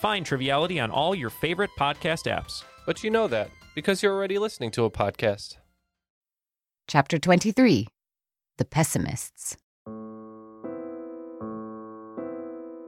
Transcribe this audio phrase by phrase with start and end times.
[0.00, 2.64] Find Triviality on all your favorite podcast apps.
[2.86, 5.58] but you know that because you're already listening to a podcast.
[6.88, 7.86] Chapter 23
[8.56, 9.58] The Pessimists.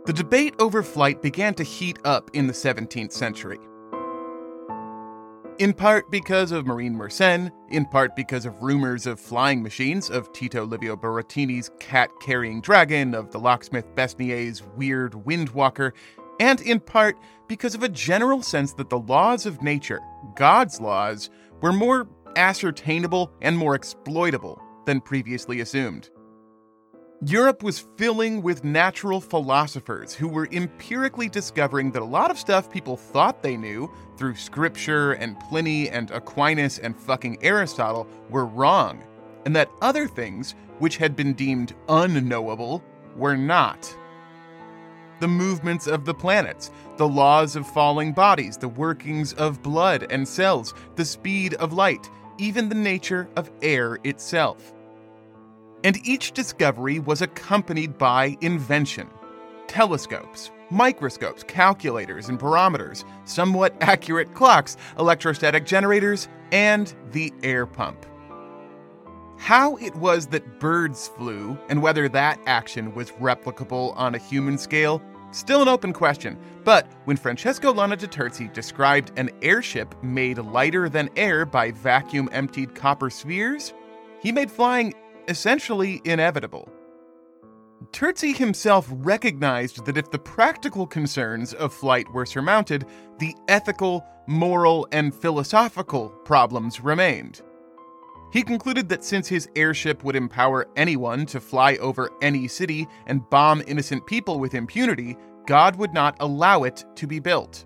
[0.07, 3.59] The debate over flight began to heat up in the 17th century.
[5.59, 10.33] In part because of Marin Mersenne, in part because of rumors of flying machines, of
[10.33, 15.93] Tito Livio Burattini's cat carrying dragon, of the locksmith Besnier's weird windwalker,
[16.42, 20.01] and in part because of a general sense that the laws of nature,
[20.34, 26.10] God's laws, were more ascertainable and more exploitable than previously assumed.
[27.24, 32.68] Europe was filling with natural philosophers who were empirically discovering that a lot of stuff
[32.68, 39.04] people thought they knew through scripture and Pliny and Aquinas and fucking Aristotle were wrong,
[39.46, 42.82] and that other things, which had been deemed unknowable,
[43.15, 43.96] were not.
[45.23, 50.26] The movements of the planets, the laws of falling bodies, the workings of blood and
[50.26, 54.74] cells, the speed of light, even the nature of air itself
[55.84, 59.09] and each discovery was accompanied by invention
[59.68, 68.04] telescopes, microscopes, calculators and barometers, somewhat accurate clocks, electrostatic generators, and the air pump.
[69.38, 74.59] How it was that birds flew and whether that action was replicable on a human
[74.59, 75.00] scale,
[75.33, 76.38] still an open question.
[76.65, 82.28] But when Francesco Lana de Terzi described an airship made lighter than air by vacuum
[82.33, 83.75] emptied copper spheres,
[84.21, 84.94] he made flying
[85.28, 86.69] essentially inevitable.
[87.91, 92.87] Terzi himself recognized that if the practical concerns of flight were surmounted,
[93.19, 97.43] the ethical, moral, and philosophical problems remained.
[98.33, 103.29] He concluded that since his airship would empower anyone to fly over any city and
[103.29, 107.65] bomb innocent people with impunity, God would not allow it to be built.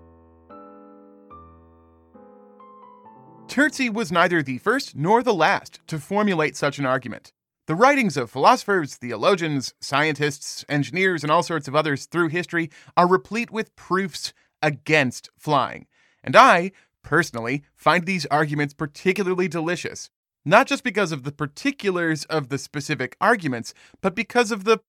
[3.47, 7.31] Terzi was neither the first nor the last to formulate such an argument.
[7.67, 13.07] The writings of philosophers, theologians, scientists, engineers, and all sorts of others through history are
[13.07, 15.87] replete with proofs against flying.
[16.23, 16.71] And I,
[17.03, 20.09] personally, find these arguments particularly delicious,
[20.45, 24.79] not just because of the particulars of the specific arguments, but because of the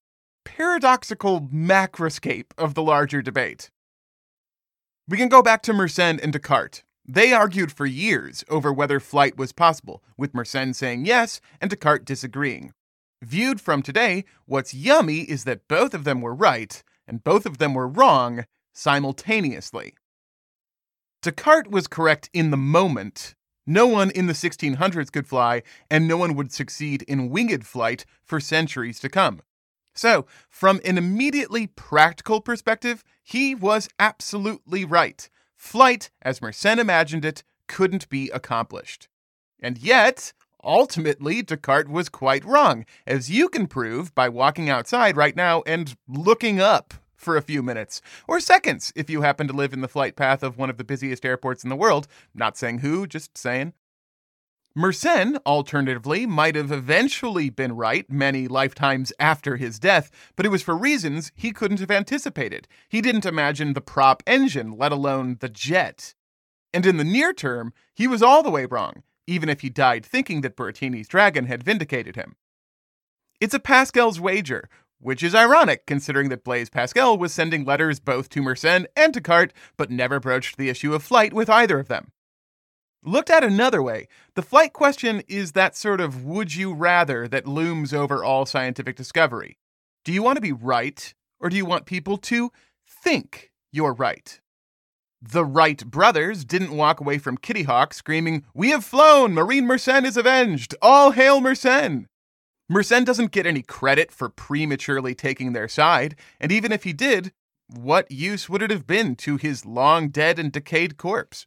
[0.56, 3.70] paradoxical macroscape of the larger debate.
[5.06, 6.82] We can go back to Mersenne and Descartes.
[7.06, 12.06] They argued for years over whether flight was possible, with Mersenne saying yes and Descartes
[12.06, 12.72] disagreeing.
[13.22, 17.58] Viewed from today, what's yummy is that both of them were right and both of
[17.58, 19.94] them were wrong simultaneously.
[21.22, 23.34] Descartes was correct in the moment.
[23.66, 28.06] No one in the 1600s could fly, and no one would succeed in winged flight
[28.25, 29.42] for centuries to come.
[29.98, 35.28] So, from an immediately practical perspective, he was absolutely right.
[35.56, 39.08] Flight, as Mersenne imagined it, couldn't be accomplished.
[39.58, 40.32] And yet,
[40.62, 45.97] ultimately, Descartes was quite wrong, as you can prove by walking outside right now and
[46.06, 49.88] looking up for a few minutes, or seconds if you happen to live in the
[49.88, 52.06] flight path of one of the busiest airports in the world.
[52.32, 53.72] Not saying who, just saying.
[54.76, 60.62] Mersenne, alternatively, might have eventually been right many lifetimes after his death, but it was
[60.62, 62.68] for reasons he couldn't have anticipated.
[62.88, 66.14] He didn't imagine the prop engine, let alone the jet.
[66.72, 70.06] And in the near term, he was all the way wrong, even if he died
[70.06, 72.36] thinking that Bertini's dragon had vindicated him.
[73.40, 74.68] It's a Pascal's wager,
[75.00, 79.54] which is ironic considering that Blaise Pascal was sending letters both to Mersenne and Descartes,
[79.76, 82.12] but never broached the issue of flight with either of them.
[83.04, 87.46] Looked at another way, the flight question is that sort of would you rather that
[87.46, 89.58] looms over all scientific discovery.
[90.04, 92.50] Do you want to be right, or do you want people to
[92.86, 94.40] think you're right?
[95.20, 99.34] The Wright brothers didn't walk away from Kitty Hawk screaming, We have flown!
[99.34, 100.74] Marin Mersenne is avenged!
[100.80, 102.06] All hail Mersenne!
[102.70, 107.32] Mersenne doesn't get any credit for prematurely taking their side, and even if he did,
[107.68, 111.46] what use would it have been to his long dead and decayed corpse?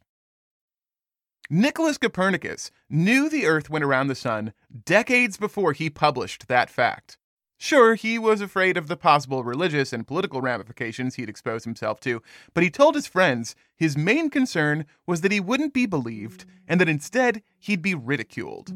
[1.54, 4.54] Nicholas Copernicus knew the Earth went around the Sun
[4.86, 7.18] decades before he published that fact.
[7.58, 12.22] Sure, he was afraid of the possible religious and political ramifications he'd expose himself to,
[12.54, 16.80] but he told his friends his main concern was that he wouldn't be believed and
[16.80, 18.72] that instead he'd be ridiculed.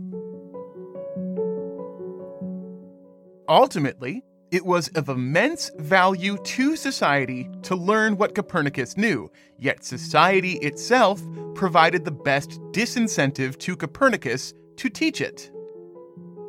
[3.49, 10.55] Ultimately, it was of immense value to society to learn what Copernicus knew, yet society
[10.59, 11.21] itself
[11.55, 15.51] provided the best disincentive to Copernicus to teach it.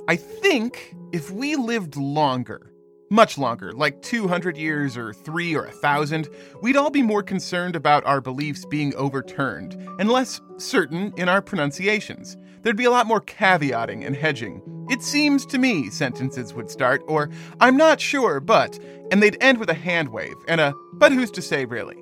[0.08, 2.72] I think if we lived longer,
[3.10, 6.30] much longer, like 200 years or three or a thousand,
[6.62, 11.42] we'd all be more concerned about our beliefs being overturned and less certain in our
[11.42, 12.38] pronunciations.
[12.62, 14.62] There'd be a lot more caveating and hedging.
[14.89, 17.30] It seems to me sentences would start, or
[17.60, 18.80] I'm not sure, but,
[19.12, 21.98] and they'd end with a hand wave and a, but who's to say really?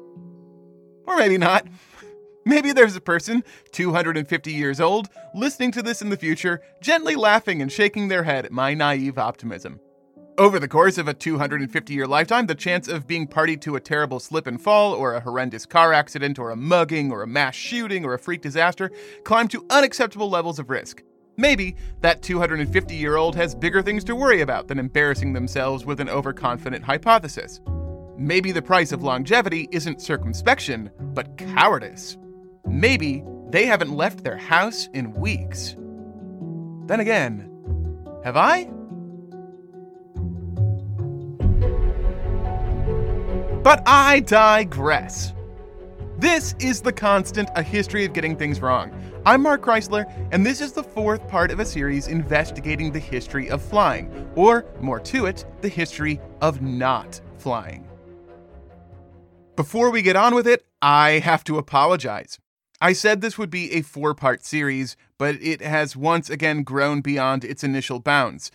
[1.08, 1.68] Or maybe not.
[2.48, 7.60] Maybe there's a person, 250 years old, listening to this in the future, gently laughing
[7.60, 9.80] and shaking their head at my naive optimism.
[10.38, 13.80] Over the course of a 250 year lifetime, the chance of being party to a
[13.80, 17.56] terrible slip and fall, or a horrendous car accident, or a mugging, or a mass
[17.56, 18.92] shooting, or a freak disaster
[19.24, 21.02] climbed to unacceptable levels of risk.
[21.38, 26.00] Maybe that 250 year old has bigger things to worry about than embarrassing themselves with
[26.00, 27.60] an overconfident hypothesis.
[28.18, 32.18] Maybe the price of longevity isn't circumspection, but cowardice.
[32.66, 35.76] Maybe they haven't left their house in weeks.
[36.88, 37.52] Then again,
[38.24, 38.70] have I?
[43.62, 45.34] But I digress.
[46.18, 48.92] This is The Constant, a history of getting things wrong.
[49.27, 53.50] I'm Mark Chrisler, and this is the fourth part of a series investigating the history
[53.50, 57.88] of flying, or more to it, the history of not flying.
[59.56, 62.38] Before we get on with it, I have to apologize.
[62.80, 67.01] I said this would be a four part series, but it has once again grown
[67.01, 68.51] beyond its initial bounds.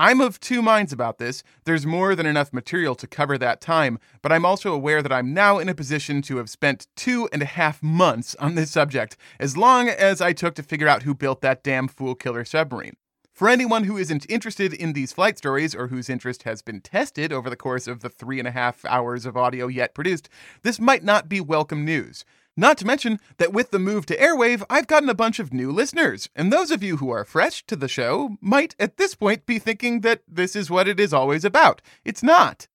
[0.00, 1.42] I'm of two minds about this.
[1.64, 5.34] There's more than enough material to cover that time, but I'm also aware that I'm
[5.34, 9.16] now in a position to have spent two and a half months on this subject,
[9.40, 12.94] as long as I took to figure out who built that damn fool killer submarine.
[13.32, 17.32] For anyone who isn't interested in these flight stories or whose interest has been tested
[17.32, 20.28] over the course of the three and a half hours of audio yet produced,
[20.62, 22.24] this might not be welcome news.
[22.58, 25.70] Not to mention that with the move to Airwave, I've gotten a bunch of new
[25.70, 29.46] listeners, and those of you who are fresh to the show might at this point
[29.46, 31.80] be thinking that this is what it is always about.
[32.04, 32.66] It's not.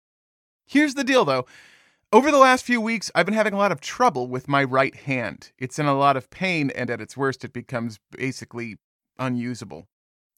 [0.65, 1.45] Here's the deal though.
[2.13, 4.95] Over the last few weeks, I've been having a lot of trouble with my right
[4.95, 5.51] hand.
[5.59, 8.77] It's in a lot of pain, and at its worst, it becomes basically
[9.19, 9.89] unusable.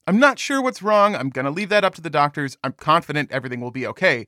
[0.08, 1.16] I'm not sure what's wrong.
[1.16, 2.58] I'm going to leave that up to the doctors.
[2.64, 4.26] I'm confident everything will be okay.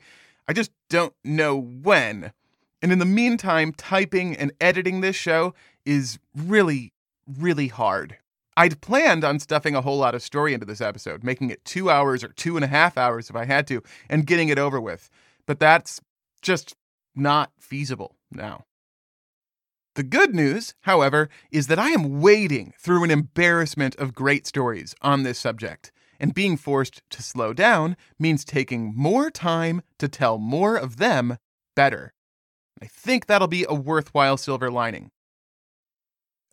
[0.47, 2.33] I just don't know when.
[2.81, 5.53] And in the meantime, typing and editing this show
[5.85, 6.93] is really,
[7.27, 8.17] really hard.
[8.55, 11.89] I'd planned on stuffing a whole lot of story into this episode, making it two
[11.89, 14.81] hours or two and a half hours if I had to, and getting it over
[14.81, 15.09] with.
[15.45, 16.01] But that's
[16.41, 16.75] just
[17.15, 18.65] not feasible now.
[19.95, 24.93] The good news, however, is that I am wading through an embarrassment of great stories
[25.01, 25.91] on this subject.
[26.19, 31.37] And being forced to slow down means taking more time to tell more of them
[31.75, 32.13] better.
[32.81, 35.11] I think that'll be a worthwhile silver lining.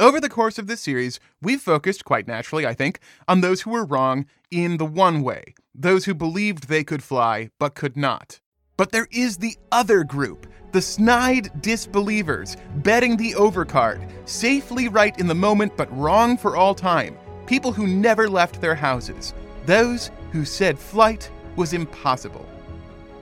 [0.00, 2.98] Over the course of this series, we've focused, quite naturally, I think,
[3.28, 7.50] on those who were wrong in the one way, those who believed they could fly
[7.60, 8.40] but could not.
[8.76, 15.28] But there is the other group, the snide disbelievers, betting the overcard, safely right in
[15.28, 17.16] the moment but wrong for all time,
[17.46, 19.32] people who never left their houses,
[19.64, 22.46] those who said flight was impossible.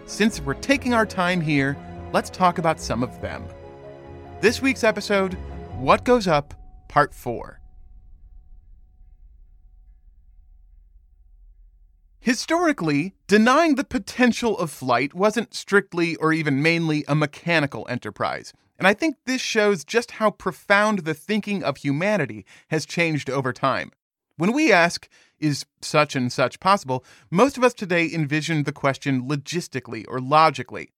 [0.07, 1.77] Since we're taking our time here,
[2.13, 3.45] let's talk about some of them.
[4.41, 5.35] This week's episode
[5.77, 6.55] What Goes Up,
[6.89, 7.59] Part 4.
[12.21, 18.53] Historically, denying the potential of flight wasn't strictly or even mainly a mechanical enterprise.
[18.79, 23.53] And I think this shows just how profound the thinking of humanity has changed over
[23.53, 23.91] time.
[24.37, 25.09] When we ask,
[25.41, 30.91] is such and such possible, most of us today envision the question logistically or logically.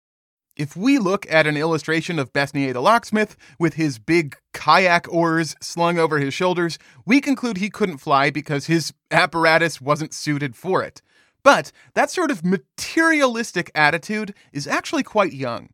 [0.57, 5.57] If we look at an illustration of Besnier the locksmith with his big kayak oars
[5.61, 10.85] slung over his shoulders, we conclude he couldn't fly because his apparatus wasn't suited for
[10.85, 11.03] it.
[11.43, 15.71] But that sort of materialistic attitude is actually quite young,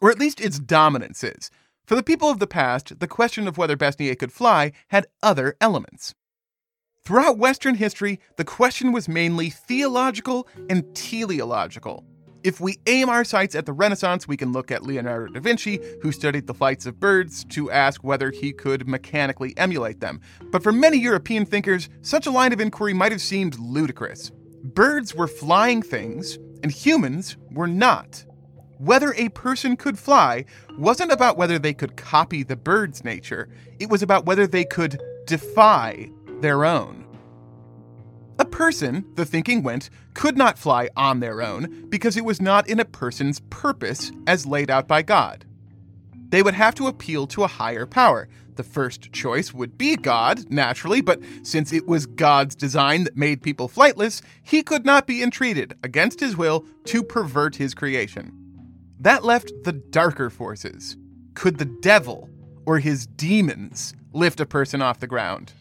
[0.00, 1.48] or at least its dominance is.
[1.86, 5.56] For the people of the past, the question of whether Besnier could fly had other
[5.60, 6.12] elements.
[7.04, 12.04] Throughout Western history, the question was mainly theological and teleological.
[12.44, 15.80] If we aim our sights at the Renaissance, we can look at Leonardo da Vinci,
[16.02, 20.20] who studied the flights of birds, to ask whether he could mechanically emulate them.
[20.52, 24.30] But for many European thinkers, such a line of inquiry might have seemed ludicrous.
[24.62, 28.26] Birds were flying things, and humans were not.
[28.76, 30.44] Whether a person could fly
[30.76, 33.48] wasn't about whether they could copy the bird's nature,
[33.78, 36.10] it was about whether they could defy
[36.42, 37.03] their own.
[38.38, 42.68] A person, the thinking went, could not fly on their own because it was not
[42.68, 45.44] in a person's purpose as laid out by God.
[46.30, 48.28] They would have to appeal to a higher power.
[48.56, 53.42] The first choice would be God, naturally, but since it was God's design that made
[53.42, 58.32] people flightless, he could not be entreated, against his will, to pervert his creation.
[58.98, 60.96] That left the darker forces.
[61.34, 62.30] Could the devil
[62.66, 65.52] or his demons lift a person off the ground?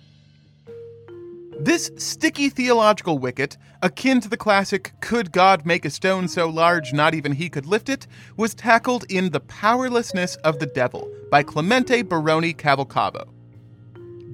[1.59, 6.93] This sticky theological wicket, akin to the classic Could God Make a Stone So Large
[6.93, 11.43] Not Even He Could Lift It, was tackled in The Powerlessness of the Devil by
[11.43, 13.27] Clemente Baroni Cavalcabò.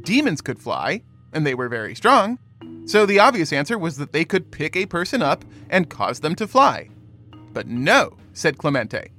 [0.03, 1.01] Demons could fly,
[1.33, 2.39] and they were very strong,
[2.85, 6.35] so the obvious answer was that they could pick a person up and cause them
[6.35, 6.89] to fly.
[7.53, 9.09] But no, said Clemente.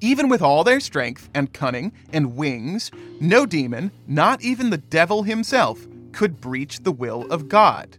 [0.00, 5.22] Even with all their strength and cunning and wings, no demon, not even the devil
[5.22, 7.98] himself, could breach the will of God.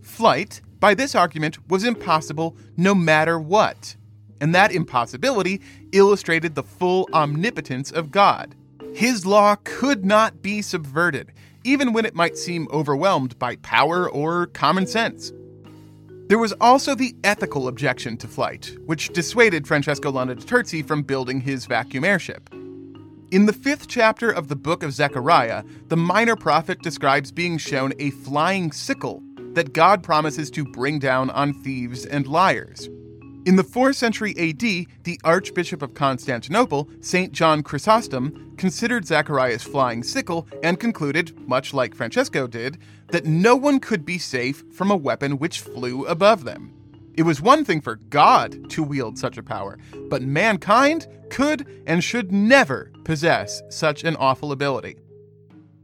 [0.00, 3.96] Flight, by this argument, was impossible no matter what.
[4.40, 5.60] And that impossibility
[5.92, 8.54] illustrated the full omnipotence of God.
[8.94, 11.32] His law could not be subverted,
[11.64, 15.32] even when it might seem overwhelmed by power or common sense.
[16.28, 21.02] There was also the ethical objection to flight, which dissuaded Francesco Lana de Terzi from
[21.02, 22.50] building his vacuum airship.
[23.32, 27.94] In the fifth chapter of the book of Zechariah, the minor prophet describes being shown
[27.98, 29.22] a flying sickle
[29.54, 32.90] that God promises to bring down on thieves and liars.
[33.46, 34.60] In the 4th century AD,
[35.04, 37.32] the Archbishop of Constantinople, St.
[37.32, 42.76] John Chrysostom, considered Zechariah's flying sickle and concluded, much like Francesco did,
[43.08, 46.70] that no one could be safe from a weapon which flew above them.
[47.14, 49.78] It was one thing for God to wield such a power,
[50.10, 54.96] but mankind could and should never possess such an awful ability.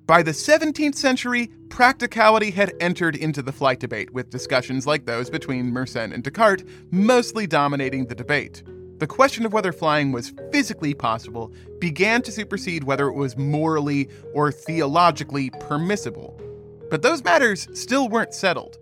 [0.07, 5.29] By the 17th century, practicality had entered into the flight debate, with discussions like those
[5.29, 8.63] between Mersenne and Descartes mostly dominating the debate.
[8.99, 14.09] The question of whether flying was physically possible began to supersede whether it was morally
[14.35, 16.41] or theologically permissible.
[16.91, 18.79] But those matters still weren't settled.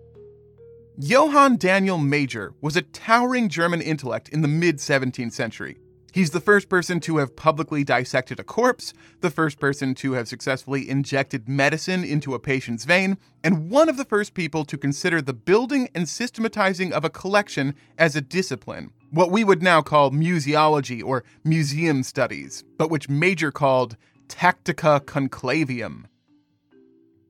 [0.97, 5.77] Johann Daniel Major was a towering German intellect in the mid 17th century.
[6.13, 10.27] He's the first person to have publicly dissected a corpse, the first person to have
[10.27, 15.21] successfully injected medicine into a patient's vein, and one of the first people to consider
[15.21, 20.11] the building and systematizing of a collection as a discipline, what we would now call
[20.11, 23.97] museology or museum studies, but which Major called
[24.27, 26.05] tactica conclavium.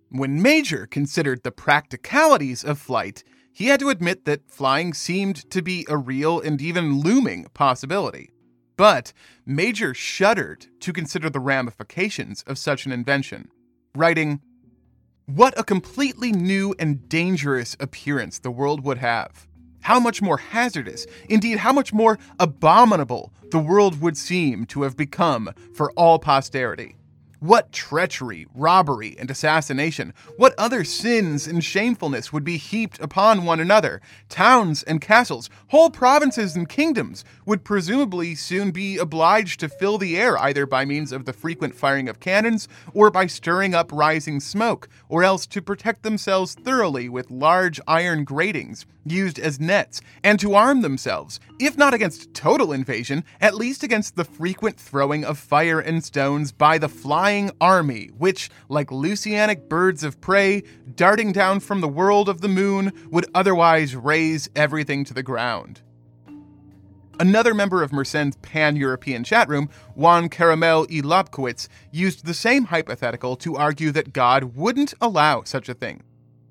[0.09, 5.61] When Major considered the practicalities of flight, he had to admit that flying seemed to
[5.61, 8.31] be a real and even looming possibility.
[8.77, 9.11] But
[9.45, 13.49] Major shuddered to consider the ramifications of such an invention,
[13.95, 14.39] writing,
[15.25, 19.47] What a completely new and dangerous appearance the world would have!
[19.81, 24.95] How much more hazardous, indeed, how much more abominable the world would seem to have
[24.95, 26.96] become for all posterity.
[27.39, 33.59] What treachery, robbery, and assassination, what other sins and shamefulness would be heaped upon one
[33.59, 34.01] another?
[34.27, 40.17] Towns and castles, whole provinces and kingdoms would presumably soon be obliged to fill the
[40.17, 44.39] air either by means of the frequent firing of cannons or by stirring up rising
[44.39, 50.39] smoke, or else to protect themselves thoroughly with large iron gratings used as nets, and
[50.39, 55.37] to arm themselves, if not against total invasion, at least against the frequent throwing of
[55.37, 60.63] fire and stones by the flying army, which, like Lucianic birds of prey,
[60.95, 65.81] darting down from the world of the moon, would otherwise raze everything to the ground.
[67.19, 72.65] Another member of Mersenne's pan European chat room, Juan Caramuel y Lobkowitz, used the same
[72.65, 76.03] hypothetical to argue that God wouldn't allow such a thing.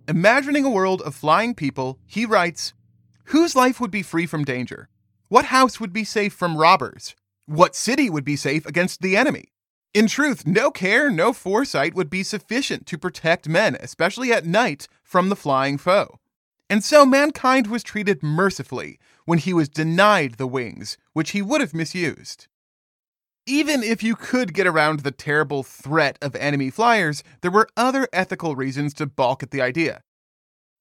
[0.09, 2.75] Imagining a world of flying people, he writes
[3.25, 4.89] Whose life would be free from danger?
[5.27, 7.17] What house would be safe from robbers?
[7.47, 9.47] What city would be safe against the enemy?
[9.93, 14.87] In truth, no care, no foresight would be sufficient to protect men, especially at night,
[15.03, 16.21] from the flying foe.
[16.71, 21.61] And so mankind was treated mercifully when he was denied the wings, which he would
[21.61, 22.47] have misused.
[23.49, 28.09] Even if you could get around the terrible threat of enemy flyers, there were other
[28.13, 30.03] ethical reasons to balk at the idea.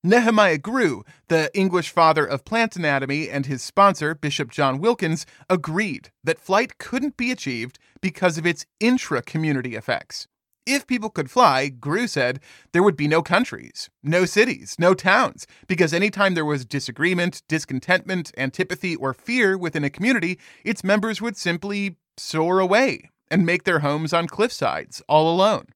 [0.03, 6.09] Nehemiah Grew, the English father of plant anatomy, and his sponsor, Bishop John Wilkins, agreed
[6.23, 10.27] that flight couldn't be achieved because of its intra community effects.
[10.65, 12.39] If people could fly, Grew said,
[12.71, 18.31] there would be no countries, no cities, no towns, because anytime there was disagreement, discontentment,
[18.35, 23.79] antipathy, or fear within a community, its members would simply soar away and make their
[23.79, 25.67] homes on cliffsides, all alone.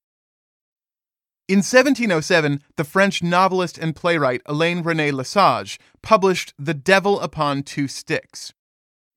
[1.48, 7.88] In 1707, the French novelist and playwright Alain René Lesage published The Devil Upon Two
[7.88, 8.54] Sticks.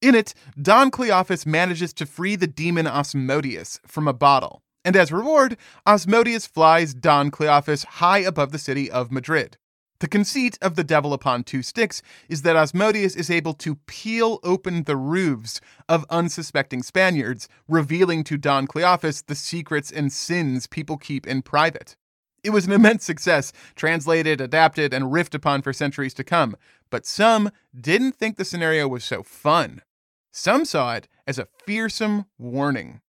[0.00, 5.12] In it, Don Cleophas manages to free the demon Asmodeus from a bottle, and as
[5.12, 9.58] reward, Asmodeus flies Don Cleophas high above the city of Madrid.
[10.02, 14.40] The conceit of the devil upon two sticks is that Asmodeus is able to peel
[14.42, 20.96] open the roofs of unsuspecting Spaniards, revealing to Don Cleophas the secrets and sins people
[20.96, 21.94] keep in private.
[22.42, 26.56] It was an immense success, translated, adapted, and riffed upon for centuries to come,
[26.90, 29.82] but some didn't think the scenario was so fun.
[30.32, 33.02] Some saw it as a fearsome warning.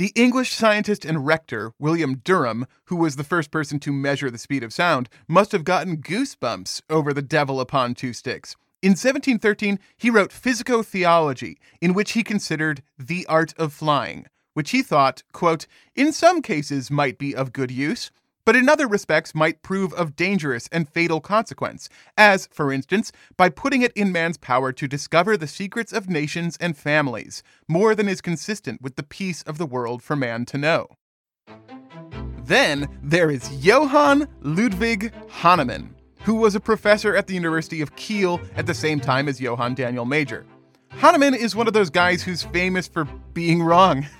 [0.00, 4.38] The English scientist and rector, William Derham, who was the first person to measure the
[4.38, 8.56] speed of sound, must have gotten goosebumps over the devil upon two sticks.
[8.80, 14.80] In 1713, he wrote Physico-Theology, in which he considered the art of flying, which he
[14.80, 18.10] thought, quote, in some cases might be of good use,
[18.44, 23.48] but in other respects might prove of dangerous and fatal consequence, as, for instance, by
[23.48, 28.08] putting it in man's power to discover the secrets of nations and families, more than
[28.08, 30.88] is consistent with the peace of the world for man to know.
[32.44, 35.90] Then there is Johann Ludwig Hannemann,
[36.22, 39.74] who was a professor at the University of Kiel at the same time as Johann
[39.74, 40.44] Daniel Major.
[40.92, 43.04] Hannemann is one of those guys who's famous for
[43.34, 44.06] being wrong.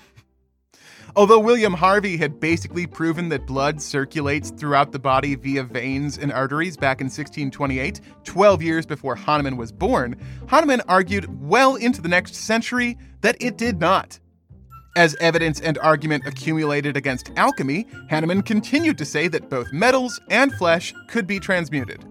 [1.17, 6.33] Although William Harvey had basically proven that blood circulates throughout the body via veins and
[6.33, 12.09] arteries back in 1628, 12 years before Hannemann was born, Hannemann argued well into the
[12.09, 14.21] next century that it did not.
[14.97, 20.53] As evidence and argument accumulated against alchemy, Hannemann continued to say that both metals and
[20.55, 22.05] flesh could be transmuted.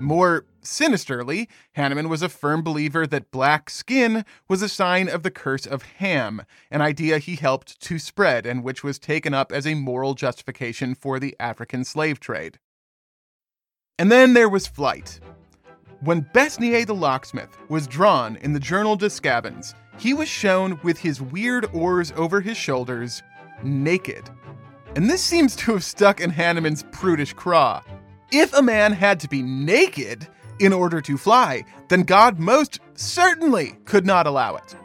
[0.00, 5.30] More sinisterly, Hannemann was a firm believer that black skin was a sign of the
[5.30, 9.66] curse of Ham, an idea he helped to spread and which was taken up as
[9.66, 12.58] a moral justification for the African slave trade.
[13.98, 15.20] And then there was flight.
[16.00, 20.98] When Besnier the locksmith was drawn in the Journal des Sçavans, he was shown with
[20.98, 23.22] his weird oars over his shoulders,
[23.62, 24.30] naked.
[24.96, 27.82] And this seems to have stuck in Hannemann's prudish craw.
[28.32, 30.26] If a man had to be naked
[30.60, 34.76] in order to fly, then God most certainly could not allow it.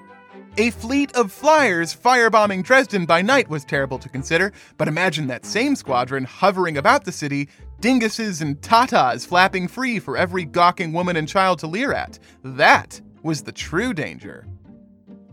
[0.58, 5.46] A fleet of flyers firebombing Dresden by night was terrible to consider, but imagine that
[5.46, 7.50] same squadron hovering about the city,
[7.82, 12.18] dinguses and tatas flapping free for every gawking woman and child to leer at.
[12.44, 14.48] That was the true danger.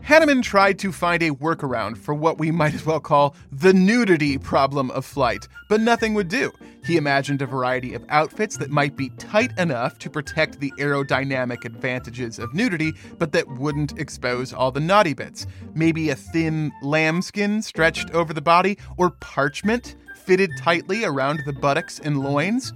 [0.03, 4.37] Hannemann tried to find a workaround for what we might as well call the nudity
[4.37, 6.51] problem of flight, but nothing would do.
[6.83, 11.63] He imagined a variety of outfits that might be tight enough to protect the aerodynamic
[11.63, 15.47] advantages of nudity, but that wouldn't expose all the naughty bits.
[15.73, 21.99] Maybe a thin lambskin stretched over the body, or parchment fitted tightly around the buttocks
[21.99, 22.73] and loins.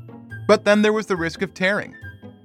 [0.47, 1.93] But then there was the risk of tearing.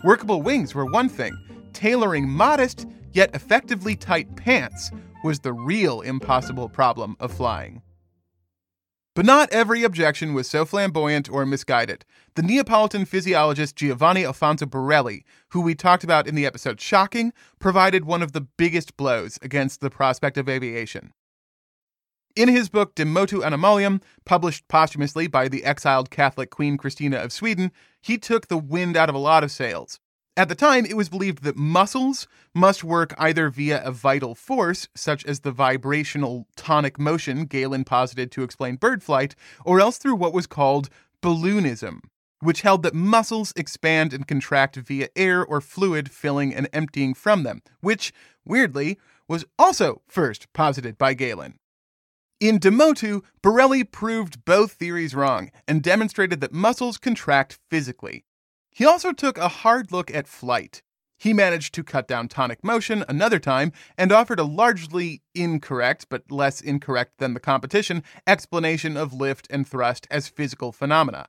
[0.02, 1.38] Workable wings were one thing,
[1.72, 4.90] tailoring modest yet effectively tight pants
[5.24, 7.82] was the real impossible problem of flying.
[9.14, 12.06] But not every objection was so flamboyant or misguided.
[12.34, 18.06] The Neapolitan physiologist Giovanni Alfonso Borelli, who we talked about in the episode Shocking, provided
[18.06, 21.12] one of the biggest blows against the prospect of aviation.
[22.34, 27.32] In his book De Motu Animalium, published posthumously by the exiled Catholic Queen Christina of
[27.32, 27.70] Sweden,
[28.00, 30.00] he took the wind out of a lot of sails.
[30.34, 34.88] At the time, it was believed that muscles must work either via a vital force,
[34.94, 40.14] such as the vibrational tonic motion Galen posited to explain bird flight, or else through
[40.14, 40.88] what was called
[41.20, 42.00] balloonism,
[42.40, 47.42] which held that muscles expand and contract via air or fluid filling and emptying from
[47.42, 51.58] them, which, weirdly, was also first posited by Galen.
[52.40, 58.24] In De Motu, Borelli proved both theories wrong and demonstrated that muscles contract physically,
[58.72, 60.82] he also took a hard look at flight.
[61.18, 66.32] He managed to cut down tonic motion another time and offered a largely incorrect, but
[66.32, 71.26] less incorrect than the competition, explanation of lift and thrust as physical phenomena.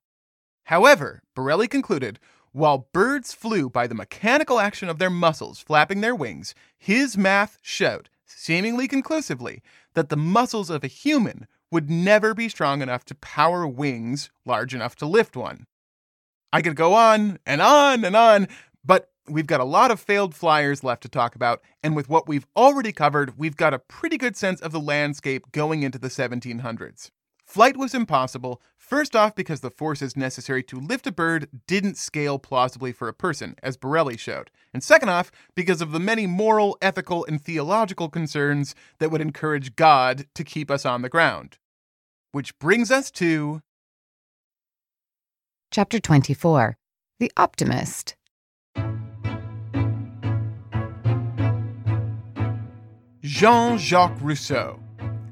[0.66, 2.20] However, Borelli concluded
[2.54, 7.58] while birds flew by the mechanical action of their muscles flapping their wings, his math
[7.62, 9.62] showed, seemingly conclusively,
[9.96, 14.76] that the muscles of a human would never be strong enough to power wings large
[14.76, 15.66] enough to lift one.
[16.54, 18.48] I could go on and on and on,
[18.86, 22.28] but we've got a lot of failed flyers left to talk about, and with what
[22.28, 26.10] we've already covered, we've got a pretty good sense of the landscape going into the
[26.10, 27.10] 1700s.
[27.44, 32.38] Flight was impossible, first off because the forces necessary to lift a bird didn't scale
[32.38, 36.78] plausibly for a person, as Borelli showed, and second off because of the many moral,
[36.84, 41.58] ethical, and theological concerns that would encourage God to keep us on the ground.
[42.32, 43.64] Which brings us to
[45.74, 46.78] Chapter 24
[47.20, 48.16] The Optimist.
[53.24, 54.80] Jean Jacques Rousseau.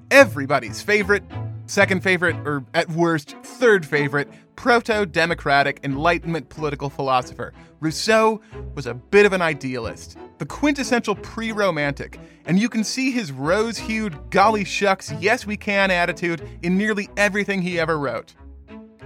[0.10, 1.22] Everybody's favorite,
[1.68, 7.54] second favorite, or at worst, third favorite, proto democratic Enlightenment political philosopher.
[7.80, 8.42] Rousseau
[8.74, 13.32] was a bit of an idealist, the quintessential pre romantic, and you can see his
[13.32, 18.34] rose hued, golly shucks, yes we can attitude in nearly everything he ever wrote.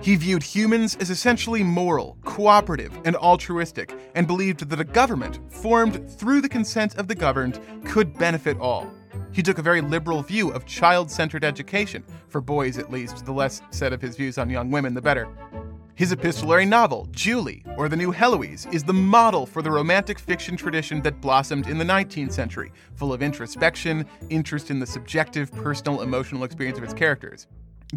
[0.05, 6.07] He viewed humans as essentially moral, cooperative, and altruistic, and believed that a government, formed
[6.11, 8.87] through the consent of the governed, could benefit all.
[9.31, 13.31] He took a very liberal view of child centered education, for boys at least, the
[13.31, 15.27] less said of his views on young women, the better.
[15.95, 20.55] His epistolary novel, Julie, or The New Heloise, is the model for the romantic fiction
[20.55, 26.03] tradition that blossomed in the 19th century, full of introspection, interest in the subjective, personal,
[26.03, 27.47] emotional experience of its characters.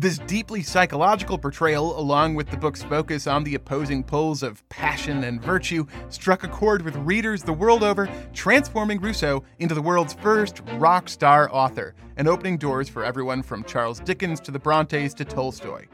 [0.01, 5.25] This deeply psychological portrayal, along with the book's focus on the opposing poles of passion
[5.25, 10.13] and virtue, struck a chord with readers the world over, transforming Rousseau into the world's
[10.13, 15.15] first rock star author and opening doors for everyone from Charles Dickens to the Brontes
[15.15, 15.87] to Tolstoy.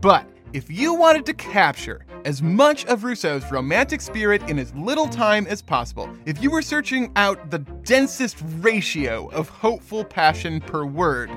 [0.00, 5.06] But if you wanted to capture as much of Rousseau's romantic spirit in as little
[5.06, 10.84] time as possible, if you were searching out the densest ratio of hopeful passion per
[10.84, 11.30] word,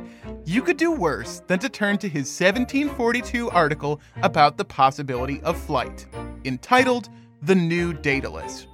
[0.45, 5.57] you could do worse than to turn to his 1742 article about the possibility of
[5.57, 6.07] flight,
[6.43, 7.09] entitled
[7.43, 8.65] The New Daedalus.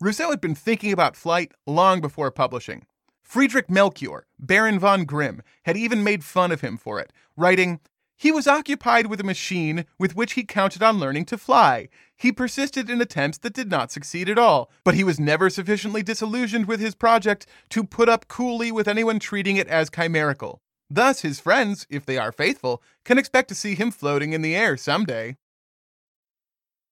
[0.00, 2.86] Rousseau had been thinking about flight long before publishing.
[3.28, 7.78] Friedrich Melchior, Baron von Grimm, had even made fun of him for it, writing,
[8.16, 11.90] He was occupied with a machine with which he counted on learning to fly.
[12.16, 16.02] He persisted in attempts that did not succeed at all, but he was never sufficiently
[16.02, 20.62] disillusioned with his project to put up coolly with anyone treating it as chimerical.
[20.88, 24.56] Thus, his friends, if they are faithful, can expect to see him floating in the
[24.56, 25.36] air someday.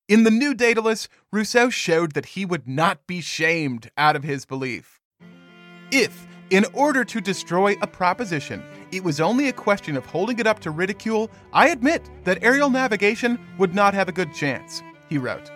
[0.06, 4.44] In the New Daedalus, Rousseau showed that he would not be shamed out of his
[4.44, 5.00] belief.
[5.92, 10.46] If, in order to destroy a proposition, it was only a question of holding it
[10.46, 15.18] up to ridicule, I admit that aerial navigation would not have a good chance, he
[15.18, 15.50] wrote.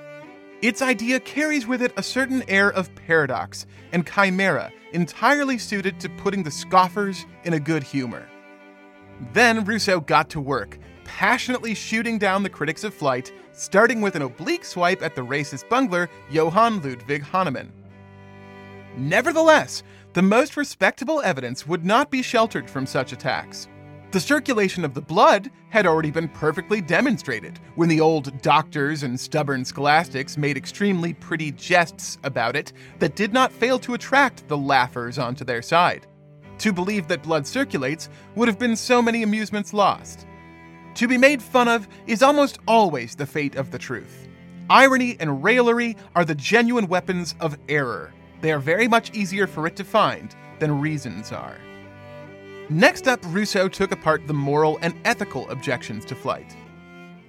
[0.63, 6.09] Its idea carries with it a certain air of paradox and chimera entirely suited to
[6.09, 8.29] putting the scoffers in a good humor.
[9.33, 14.23] Then Rousseau got to work, passionately shooting down the critics of flight, starting with an
[14.23, 17.71] oblique swipe at the racist bungler Johann Ludwig Hannemann.
[18.97, 23.69] Nevertheless, the most respectable evidence would not be sheltered from such attacks.
[24.11, 29.19] The circulation of the blood had already been perfectly demonstrated when the old doctors and
[29.19, 34.59] stubborn scholastics made extremely pretty jests about it that did not fail to attract the
[34.59, 36.09] laughers onto their side.
[36.59, 40.27] To believe that blood circulates would have been so many amusements lost.
[40.97, 44.29] To be made fun of is almost always the fate of the truth.
[44.69, 48.13] Irony and raillery are the genuine weapons of error.
[48.41, 51.59] They are very much easier for it to find than reasons are.
[52.69, 56.55] Next up, Rousseau took apart the moral and ethical objections to flight.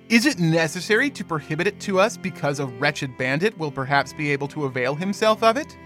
[0.10, 4.32] Is it necessary to prohibit it to us because a wretched bandit will perhaps be
[4.32, 5.78] able to avail himself of it?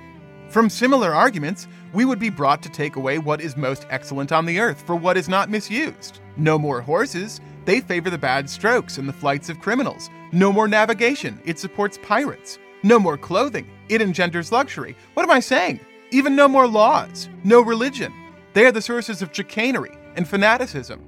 [0.49, 4.45] From similar arguments, we would be brought to take away what is most excellent on
[4.45, 6.19] the earth for what is not misused.
[6.37, 10.09] No more horses, they favor the bad strokes and the flights of criminals.
[10.31, 12.59] No more navigation, it supports pirates.
[12.83, 14.95] No more clothing, it engenders luxury.
[15.13, 15.79] What am I saying?
[16.11, 18.13] Even no more laws, no religion.
[18.53, 21.03] They are the sources of chicanery and fanaticism.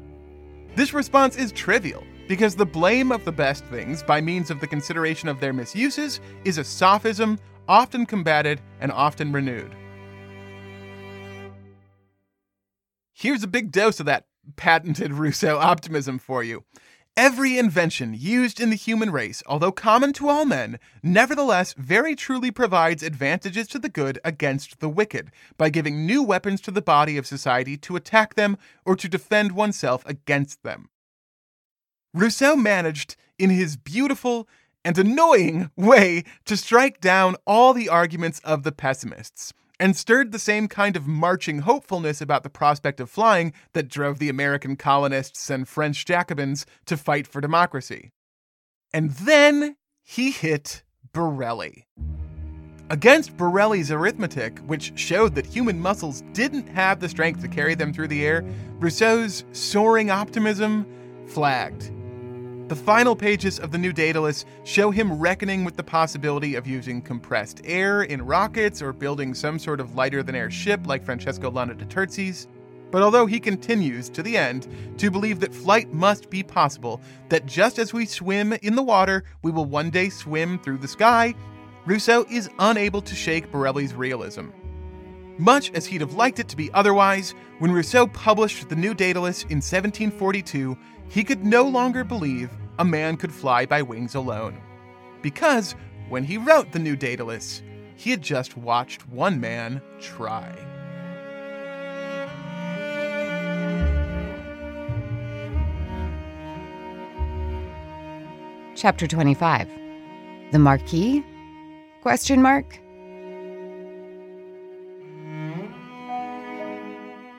[0.75, 4.67] This response is trivial because the blame of the best things by means of the
[4.67, 9.73] consideration of their misuses is a sophism often combated and often renewed.
[13.13, 16.63] Here's a big dose of that patented Rousseau optimism for you.
[17.17, 22.51] Every invention used in the human race, although common to all men, nevertheless very truly
[22.51, 27.17] provides advantages to the good against the wicked by giving new weapons to the body
[27.17, 30.89] of society to attack them or to defend oneself against them.
[32.13, 34.47] Rousseau managed, in his beautiful
[34.85, 40.39] and annoying way, to strike down all the arguments of the pessimists and stirred the
[40.39, 45.49] same kind of marching hopefulness about the prospect of flying that drove the American colonists
[45.49, 48.11] and French Jacobins to fight for democracy.
[48.93, 51.85] And then he hit Borelli.
[52.89, 57.91] Against Borelli's arithmetic, which showed that human muscles didn't have the strength to carry them
[57.91, 58.45] through the air,
[58.79, 60.85] Rousseau's soaring optimism
[61.27, 61.91] flagged.
[62.67, 67.01] The final pages of the new Daedalus show him reckoning with the possibility of using
[67.01, 71.49] compressed air in rockets or building some sort of lighter than air ship like Francesco
[71.49, 72.49] Lana de Terzi's.
[72.91, 76.99] But although he continues, to the end, to believe that flight must be possible,
[77.29, 80.89] that just as we swim in the water, we will one day swim through the
[80.89, 81.35] sky,
[81.85, 84.47] Rousseau is unable to shake Borelli's realism.
[85.37, 89.43] Much as he'd have liked it to be otherwise, when Rousseau published the New Daedalus
[89.43, 90.77] in 1742,
[91.09, 94.61] he could no longer believe a man could fly by wings alone.
[95.21, 95.75] Because
[96.09, 97.61] when he wrote the New Daedalus,
[97.95, 100.55] he had just watched one man try.
[108.75, 109.69] Chapter 25
[110.51, 111.23] The Marquis?
[112.03, 112.79] Question mark?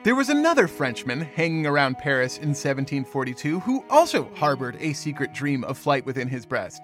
[0.01, 5.65] There was another Frenchman hanging around Paris in 1742 who also harbored a secret dream
[5.65, 6.83] of flight within his breast.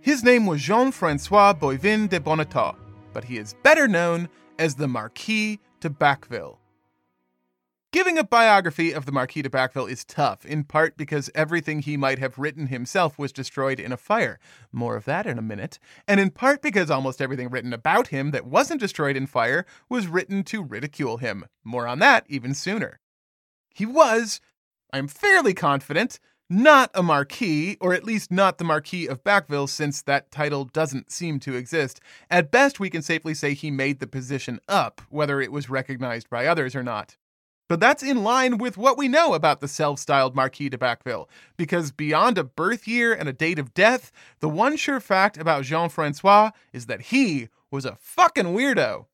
[0.00, 2.76] His name was Jean Francois Boivin de Bonnetot,
[3.12, 6.58] but he is better known as the Marquis de Bacqueville.
[7.94, 11.96] Giving a biography of the Marquis de Bacqueville is tough, in part because everything he
[11.96, 14.40] might have written himself was destroyed in a fire.
[14.72, 15.78] More of that in a minute.
[16.08, 20.08] And in part because almost everything written about him that wasn't destroyed in fire was
[20.08, 21.44] written to ridicule him.
[21.62, 22.98] More on that even sooner.
[23.72, 24.40] He was,
[24.92, 26.18] I'm fairly confident,
[26.50, 31.12] not a Marquis, or at least not the Marquis of Bacqueville, since that title doesn't
[31.12, 32.00] seem to exist.
[32.28, 36.28] At best, we can safely say he made the position up, whether it was recognized
[36.28, 37.16] by others or not.
[37.68, 41.28] But that's in line with what we know about the self styled Marquis de Bacqueville,
[41.56, 45.64] because beyond a birth year and a date of death, the one sure fact about
[45.64, 49.06] Jean Francois is that he was a fucking weirdo.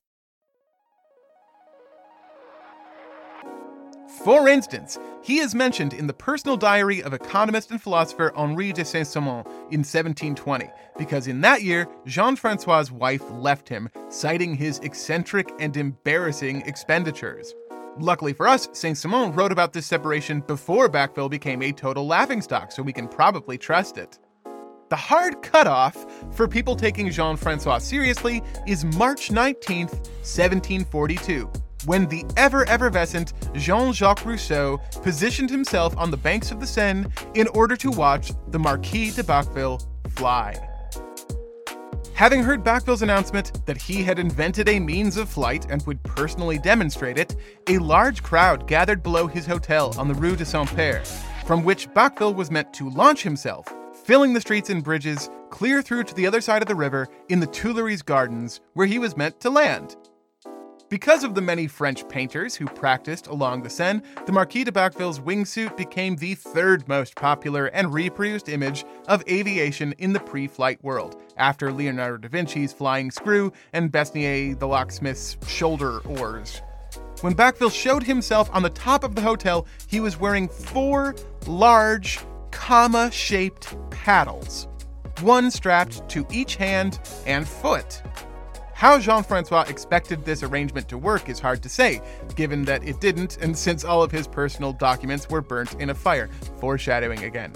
[4.24, 8.84] For instance, he is mentioned in the personal diary of economist and philosopher Henri de
[8.84, 14.78] Saint Simon in 1720, because in that year, Jean Francois' wife left him, citing his
[14.80, 17.54] eccentric and embarrassing expenditures.
[17.98, 22.72] Luckily for us, Saint Simon wrote about this separation before Bacqueville became a total laughingstock,
[22.72, 24.18] so we can probably trust it.
[24.88, 31.50] The hard cutoff for people taking Jean Francois seriously is March 19th, 1742,
[31.84, 37.06] when the ever effervescent Jean Jacques Rousseau positioned himself on the banks of the Seine
[37.34, 39.80] in order to watch the Marquis de Bacqueville
[40.16, 40.69] fly.
[42.20, 46.58] Having heard Bacqueville's announcement that he had invented a means of flight and would personally
[46.58, 47.34] demonstrate it,
[47.66, 51.06] a large crowd gathered below his hotel on the Rue de Saint Père,
[51.46, 53.66] from which Backville was meant to launch himself,
[54.04, 57.40] filling the streets and bridges clear through to the other side of the river in
[57.40, 59.96] the Tuileries Gardens, where he was meant to land.
[60.90, 65.20] Because of the many French painters who practiced along the Seine, the Marquis de Bacqueville's
[65.20, 70.82] wingsuit became the third most popular and reproduced image of aviation in the pre flight
[70.82, 76.60] world, after Leonardo da Vinci's flying screw and Besnier the locksmith's shoulder oars.
[77.20, 81.14] When Bacqueville showed himself on the top of the hotel, he was wearing four
[81.46, 82.18] large,
[82.50, 84.66] comma shaped paddles,
[85.20, 88.02] one strapped to each hand and foot.
[88.80, 92.00] How Jean Francois expected this arrangement to work is hard to say,
[92.34, 95.94] given that it didn't, and since all of his personal documents were burnt in a
[95.94, 97.52] fire, foreshadowing again.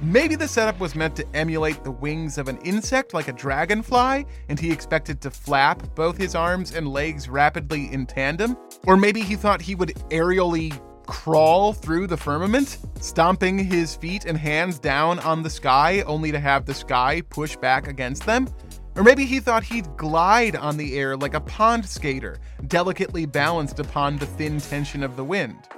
[0.00, 4.26] Maybe the setup was meant to emulate the wings of an insect like a dragonfly,
[4.48, 8.56] and he expected to flap both his arms and legs rapidly in tandem?
[8.88, 14.36] Or maybe he thought he would aerially crawl through the firmament, stomping his feet and
[14.36, 18.48] hands down on the sky only to have the sky push back against them?
[18.96, 23.80] Or maybe he thought he'd glide on the air like a pond skater, delicately balanced
[23.80, 25.68] upon the thin tension of the wind.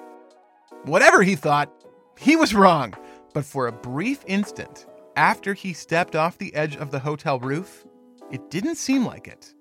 [0.84, 1.72] Whatever he thought,
[2.18, 2.94] he was wrong.
[3.32, 7.86] But for a brief instant, after he stepped off the edge of the hotel roof,
[8.30, 9.54] it didn't seem like it.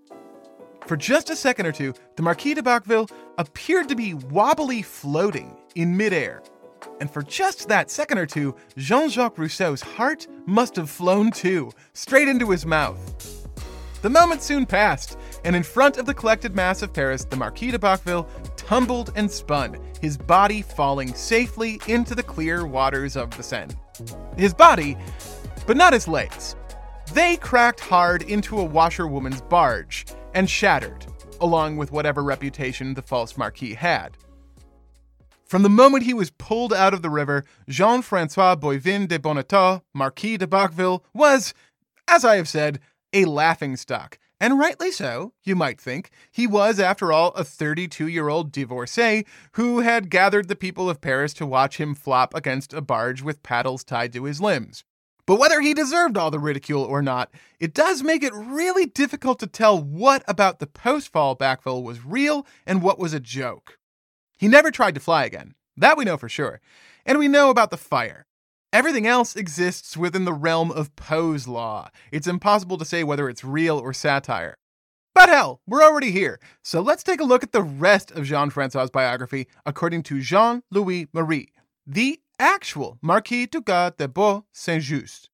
[0.86, 5.58] For just a second or two, the Marquis de Bacqueville appeared to be wobbly floating
[5.76, 6.44] in midair.
[7.00, 11.72] And for just that second or two, Jean Jacques Rousseau's heart must have flown too,
[11.94, 13.35] straight into his mouth.
[14.06, 17.72] The moment soon passed, and in front of the collected mass of Paris, the Marquis
[17.72, 23.41] de Bacqueville tumbled and spun, his body falling safely into the clear waters of the
[23.41, 23.74] Seine.
[24.38, 24.96] His body,
[25.65, 26.56] but not his legs.
[27.13, 31.08] They cracked hard into a washerwoman's barge and shattered,
[31.41, 34.18] along with whatever reputation the false Marquis had.
[35.46, 39.82] From the moment he was pulled out of the river, Jean Francois Boivin de Bonnetot,
[39.96, 41.56] Marquis de Bacqueville, was,
[42.08, 42.80] as I have said,
[43.15, 44.19] a laughing stock.
[44.41, 46.12] And rightly so, you might think.
[46.30, 50.99] He was, after all, a 32 year old divorcee who had gathered the people of
[50.99, 54.84] Paris to watch him flop against a barge with paddles tied to his limbs.
[55.25, 59.39] But whether he deserved all the ridicule or not, it does make it really difficult
[59.39, 63.80] to tell what about the post fall Bacqueville was real and what was a joke.
[64.38, 65.56] He never tried to fly again.
[65.78, 66.60] That we know for sure.
[67.06, 68.28] And we know about the fire.
[68.75, 71.89] Everything else exists within the realm of Poe's law.
[72.11, 74.53] It's impossible to say whether it's real or satire.
[75.13, 78.49] But hell, we're already here, so let's take a look at the rest of Jean
[78.49, 81.53] Francois' biography according to Jean Louis Marie,
[81.88, 85.29] the actual Marquis Dugas de Beau Saint Just.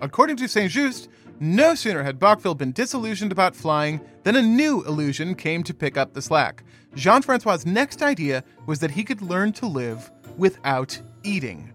[0.00, 4.84] According to Saint Just, no sooner had Bacqueville been disillusioned about flying than a new
[4.86, 6.64] illusion came to pick up the slack.
[6.96, 11.72] Jean Francois' next idea was that he could learn to live without eating.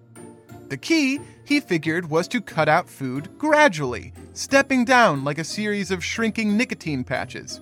[0.72, 5.92] The key, he figured, was to cut out food gradually, stepping down like a series
[5.92, 7.60] of shrinking nicotine patches.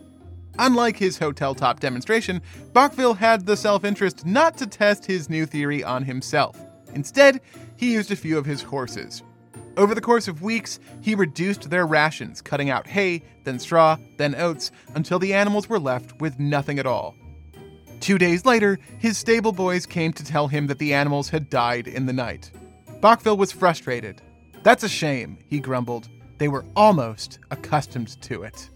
[0.60, 2.39] Unlike his hotel top demonstration,
[2.72, 6.56] Bacqueville had the self interest not to test his new theory on himself.
[6.93, 7.41] Instead,
[7.78, 9.24] he used a few of his horses.
[9.76, 14.36] Over the course of weeks, he reduced their rations, cutting out hay, then straw, then
[14.36, 17.15] oats, until the animals were left with nothing at all.
[18.02, 21.88] Two days later, his stable boys came to tell him that the animals had died
[21.88, 22.52] in the night.
[23.01, 24.21] Bacqueville was frustrated.
[24.63, 26.09] That's a shame, he grumbled.
[26.38, 28.69] They were almost accustomed to it.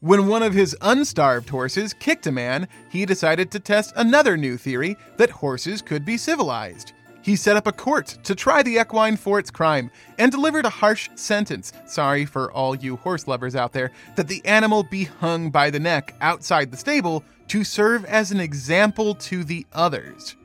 [0.00, 4.56] When one of his unstarved horses kicked a man, he decided to test another new
[4.56, 6.92] theory that horses could be civilized.
[7.20, 10.70] He set up a court to try the equine for its crime and delivered a
[10.70, 15.50] harsh sentence sorry for all you horse lovers out there that the animal be hung
[15.50, 20.37] by the neck outside the stable to serve as an example to the others.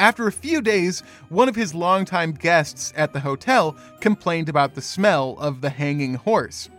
[0.00, 4.80] After a few days, one of his longtime guests at the hotel complained about the
[4.80, 6.70] smell of the hanging horse.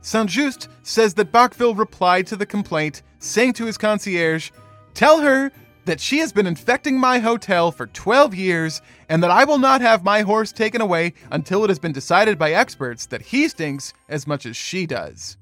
[0.00, 4.52] Saint Just says that Bacqueville replied to the complaint, saying to his concierge,
[4.94, 5.52] Tell her
[5.84, 9.82] that she has been infecting my hotel for 12 years and that I will not
[9.82, 13.92] have my horse taken away until it has been decided by experts that he stinks
[14.08, 15.36] as much as she does.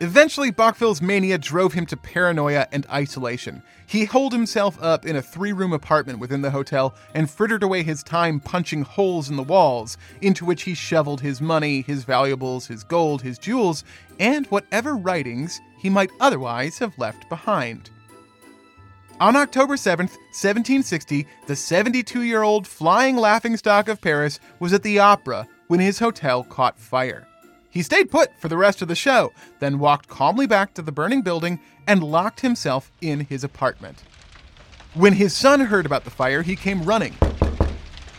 [0.00, 3.62] Eventually, Bacqueville's mania drove him to paranoia and isolation.
[3.86, 7.82] He holed himself up in a three room apartment within the hotel and frittered away
[7.82, 12.66] his time punching holes in the walls, into which he shoveled his money, his valuables,
[12.66, 13.84] his gold, his jewels,
[14.18, 17.90] and whatever writings he might otherwise have left behind.
[19.20, 24.98] On October 7th, 1760, the 72 year old flying laughingstock of Paris was at the
[24.98, 27.26] opera when his hotel caught fire.
[27.74, 30.92] He stayed put for the rest of the show, then walked calmly back to the
[30.92, 31.58] burning building
[31.88, 34.04] and locked himself in his apartment.
[34.94, 37.16] When his son heard about the fire, he came running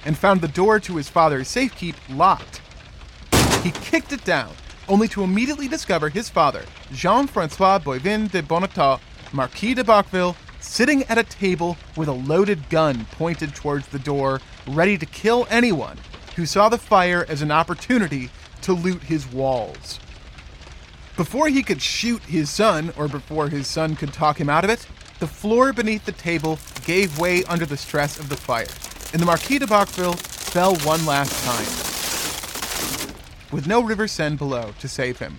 [0.04, 2.62] and found the door to his father's safekeep locked.
[3.64, 4.52] He kicked it down,
[4.90, 9.00] only to immediately discover his father, Jean Francois Boivin de Bonnetot,
[9.32, 14.42] Marquis de Bacqueville, sitting at a table with a loaded gun pointed towards the door,
[14.68, 15.98] ready to kill anyone
[16.36, 18.30] who saw the fire as an opportunity
[18.66, 20.00] to loot his walls.
[21.16, 24.72] Before he could shoot his son, or before his son could talk him out of
[24.72, 24.88] it,
[25.20, 28.66] the floor beneath the table gave way under the stress of the fire,
[29.14, 31.66] and the Marquis de Bacqueville fell one last time,
[33.56, 35.38] with no River Seine below to save him.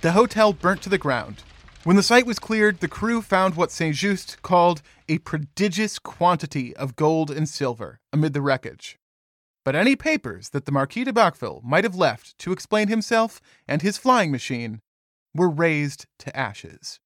[0.00, 1.42] The hotel burnt to the ground.
[1.84, 6.74] When the site was cleared, the crew found what Saint Just called a prodigious quantity
[6.74, 8.99] of gold and silver amid the wreckage
[9.64, 13.82] but any papers that the Marquis de Bacqueville might have left to explain himself and
[13.82, 14.80] his flying machine
[15.34, 17.00] were razed to ashes.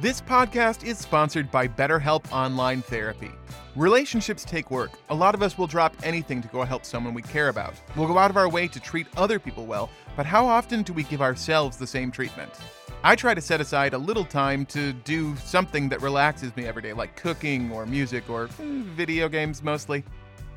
[0.00, 3.30] This podcast is sponsored by BetterHelp Online Therapy.
[3.74, 4.92] Relationships take work.
[5.08, 7.74] A lot of us will drop anything to go help someone we care about.
[7.96, 10.92] We'll go out of our way to treat other people well, but how often do
[10.92, 12.52] we give ourselves the same treatment?
[13.06, 16.80] I try to set aside a little time to do something that relaxes me every
[16.80, 18.48] day, like cooking or music or eh,
[18.96, 20.02] video games mostly.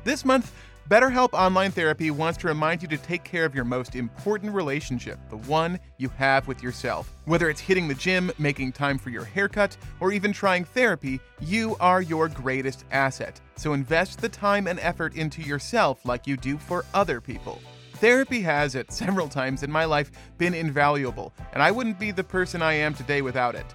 [0.02, 0.54] This month,
[0.88, 5.18] BetterHelp Online Therapy wants to remind you to take care of your most important relationship,
[5.28, 7.12] the one you have with yourself.
[7.26, 11.76] Whether it's hitting the gym, making time for your haircut, or even trying therapy, you
[11.80, 13.38] are your greatest asset.
[13.56, 17.60] So invest the time and effort into yourself like you do for other people.
[18.00, 22.22] Therapy has, at several times in my life, been invaluable, and I wouldn't be the
[22.22, 23.66] person I am today without it.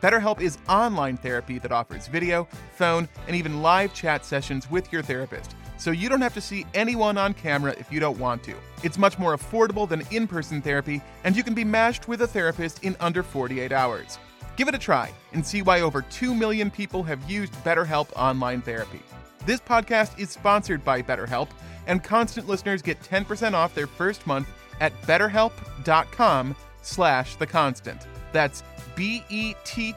[0.00, 5.02] BetterHelp is online therapy that offers video, phone, and even live chat sessions with your
[5.02, 8.54] therapist so you don't have to see anyone on camera if you don't want to.
[8.84, 12.26] It's much more affordable than in person therapy, and you can be matched with a
[12.26, 14.16] therapist in under 48 hours.
[14.54, 18.62] Give it a try and see why over 2 million people have used BetterHelp online
[18.62, 19.00] therapy.
[19.44, 21.48] This podcast is sponsored by BetterHelp,
[21.86, 24.48] and constant listeners get 10% off their first month
[24.80, 28.06] at betterhelp.com slash the constant.
[28.32, 28.62] That's
[28.94, 29.88] B-E-T-T-E-R-H-E-L-P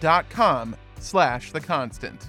[0.00, 2.28] dot com slash the constant.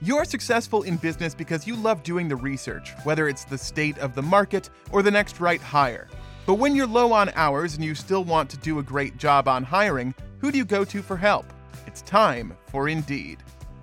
[0.00, 4.14] You're successful in business because you love doing the research, whether it's the state of
[4.14, 6.06] the market or the next right hire.
[6.46, 9.48] But when you're low on hours and you still want to do a great job
[9.48, 11.52] on hiring, who do you go to for help?
[11.86, 13.38] It's time for Indeed.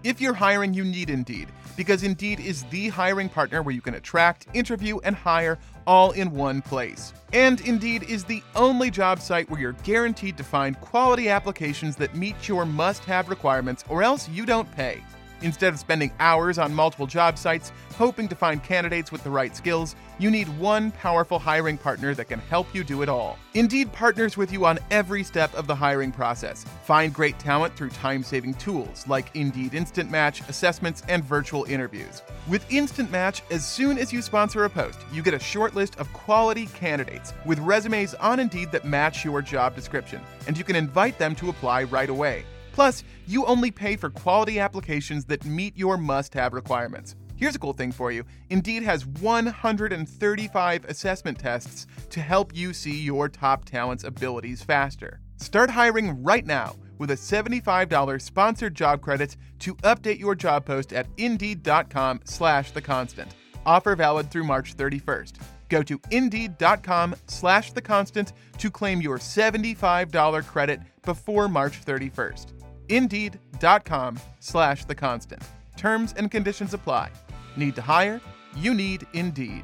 [0.05, 3.95] If you're hiring, you need Indeed, because Indeed is the hiring partner where you can
[3.95, 7.11] attract, interview, and hire all in one place.
[7.33, 12.13] And Indeed is the only job site where you're guaranteed to find quality applications that
[12.13, 15.01] meet your must have requirements, or else you don't pay.
[15.45, 19.55] Instead of spending hours on multiple job sites hoping to find candidates with the right
[19.55, 23.37] skills, you need one powerful hiring partner that can help you do it all.
[23.53, 26.65] Indeed partners with you on every step of the hiring process.
[26.83, 32.23] Find great talent through time saving tools like Indeed Instant Match, assessments, and virtual interviews.
[32.47, 35.99] With Instant Match, as soon as you sponsor a post, you get a short list
[35.99, 40.75] of quality candidates with resumes on Indeed that match your job description, and you can
[40.75, 42.45] invite them to apply right away.
[42.75, 47.15] Plus, you only pay for quality applications that meet your must have requirements.
[47.37, 52.97] Here's a cool thing for you Indeed has 135 assessment tests to help you see
[52.97, 55.21] your top talent's abilities faster.
[55.37, 60.91] Start hiring right now with a $75 sponsored job credit to update your job post
[60.91, 63.31] at indeed.com slash the constant.
[63.65, 65.35] Offer valid through March 31st.
[65.69, 72.54] Go to indeed.com slash the constant to claim your $75 credit before March 31st.
[72.89, 75.41] Indeed.com slash the constant.
[75.77, 77.11] Terms and conditions apply.
[77.57, 78.21] Need to hire?
[78.55, 79.63] You need Indeed.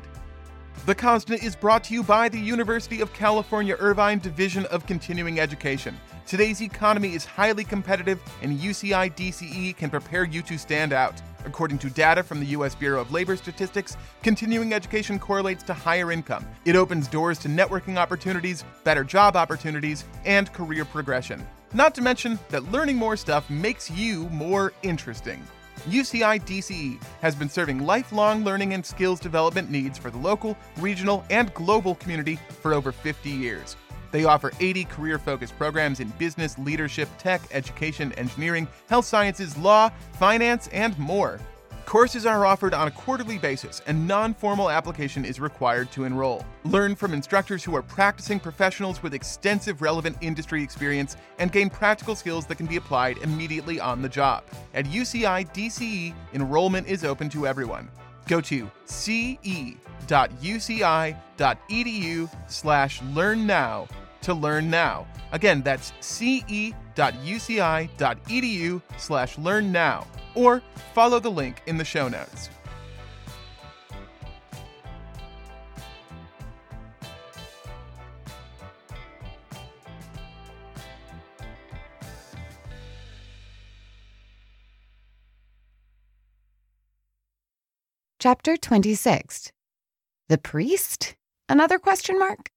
[0.86, 5.40] The Constant is brought to you by the University of California Irvine Division of Continuing
[5.40, 5.96] Education.
[6.26, 11.22] Today's economy is highly competitive, and UCI DCE can prepare you to stand out.
[11.46, 12.74] According to data from the U.S.
[12.74, 16.48] Bureau of Labor Statistics, continuing education correlates to higher income.
[16.66, 21.46] It opens doors to networking opportunities, better job opportunities, and career progression.
[21.74, 25.42] Not to mention that learning more stuff makes you more interesting.
[25.90, 31.24] UCI DCE has been serving lifelong learning and skills development needs for the local, regional,
[31.30, 33.78] and global community for over 50 years.
[34.12, 39.90] They offer 80 career focused programs in business, leadership, tech, education, engineering, health sciences, law,
[40.14, 41.40] finance, and more.
[41.86, 46.46] Courses are offered on a quarterly basis, and non formal application is required to enroll.
[46.64, 52.16] Learn from instructors who are practicing professionals with extensive relevant industry experience and gain practical
[52.16, 54.44] skills that can be applied immediately on the job.
[54.74, 57.90] At UCI DCE, enrollment is open to everyone.
[58.28, 59.90] Go to ce.uci.edu
[62.48, 63.88] slash learn now
[64.22, 65.08] to learn now.
[65.32, 66.82] Again, that's ce.uci.edu
[68.98, 70.62] slash learn now or
[70.94, 72.50] follow the link in the show notes.
[88.22, 89.52] Chapter 26
[90.30, 91.16] The Priest?
[91.50, 92.52] Another question mark?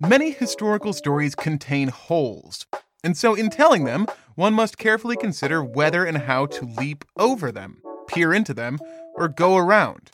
[0.00, 2.66] Many historical stories contain holes,
[3.04, 7.52] and so in telling them, one must carefully consider whether and how to leap over
[7.52, 8.78] them, peer into them,
[9.14, 10.10] or go around.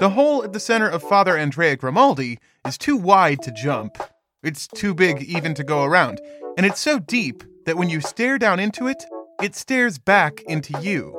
[0.00, 3.98] The hole at the center of Father Andrea Grimaldi is too wide to jump.
[4.42, 6.20] It's too big even to go around,
[6.56, 9.04] and it's so deep that when you stare down into it,
[9.42, 11.18] it stares back into you.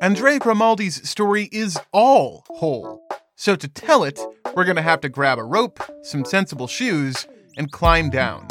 [0.00, 3.06] Andrea Grimaldi's story is all hole.
[3.36, 4.18] So to tell it,
[4.54, 7.26] we're going to have to grab a rope, some sensible shoes,
[7.56, 8.48] and climb down.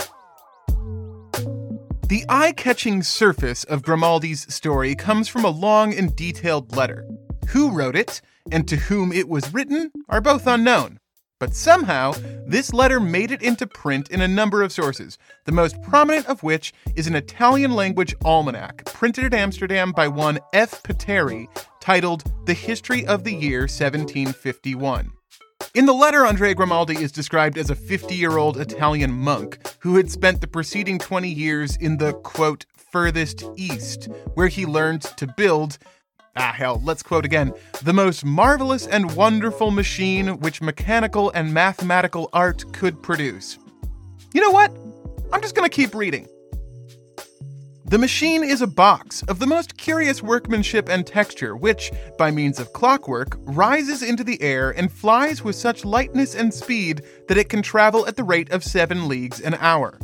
[2.14, 7.07] The eye catching surface of Grimaldi's story comes from a long and detailed letter.
[7.47, 10.99] Who wrote it and to whom it was written are both unknown.
[11.39, 12.14] But somehow,
[12.45, 16.43] this letter made it into print in a number of sources, the most prominent of
[16.43, 20.84] which is an Italian language almanac printed at Amsterdam by one F.
[20.84, 21.47] Pateri
[21.82, 25.14] titled The History of the Year 1751.
[25.74, 29.95] In the letter, Andrea Grimaldi is described as a 50 year old Italian monk who
[29.95, 35.26] had spent the preceding 20 years in the, quote, furthest east, where he learned to
[35.26, 35.80] build
[36.36, 37.53] Ah, hell, let's quote again.
[37.84, 43.57] The most marvelous and wonderful machine which mechanical and mathematical art could produce.
[44.34, 44.71] You know what?
[45.32, 46.28] I'm just gonna keep reading.
[47.93, 52.59] The machine is a box of the most curious workmanship and texture, which, by means
[52.59, 57.49] of clockwork, rises into the air and flies with such lightness and speed that it
[57.49, 59.99] can travel at the rate of 7 leagues an hour.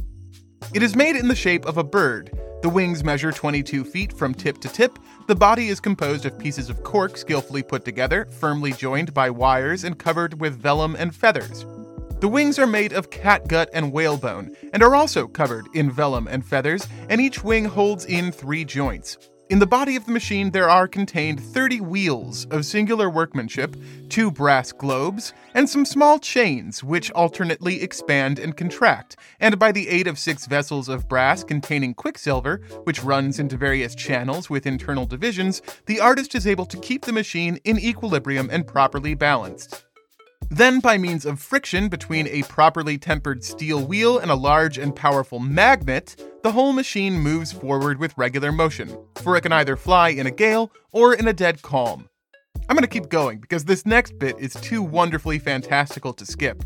[0.72, 2.30] It is made in the shape of a bird.
[2.62, 5.00] The wings measure 22 feet from tip to tip.
[5.26, 9.84] The body is composed of pieces of cork skillfully put together, firmly joined by wires,
[9.84, 11.66] and covered with vellum and feathers.
[12.20, 16.46] The wings are made of catgut and whalebone, and are also covered in vellum and
[16.46, 19.18] feathers, and each wing holds in three joints.
[19.50, 23.78] In the body of the machine, there are contained 30 wheels of singular workmanship,
[24.10, 29.16] two brass globes, and some small chains which alternately expand and contract.
[29.40, 33.96] And by the aid of six vessels of brass containing quicksilver, which runs into various
[33.96, 38.68] channels with internal divisions, the artist is able to keep the machine in equilibrium and
[38.68, 39.86] properly balanced.
[40.52, 44.96] Then, by means of friction between a properly tempered steel wheel and a large and
[44.96, 50.10] powerful magnet, the whole machine moves forward with regular motion, for it can either fly
[50.10, 52.10] in a gale or in a dead calm.
[52.68, 56.64] I'm going to keep going because this next bit is too wonderfully fantastical to skip.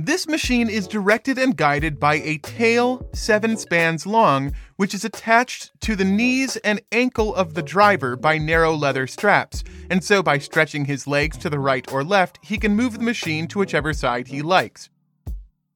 [0.00, 5.72] This machine is directed and guided by a tail seven spans long, which is attached
[5.80, 10.38] to the knees and ankle of the driver by narrow leather straps, and so by
[10.38, 13.92] stretching his legs to the right or left, he can move the machine to whichever
[13.92, 14.88] side he likes.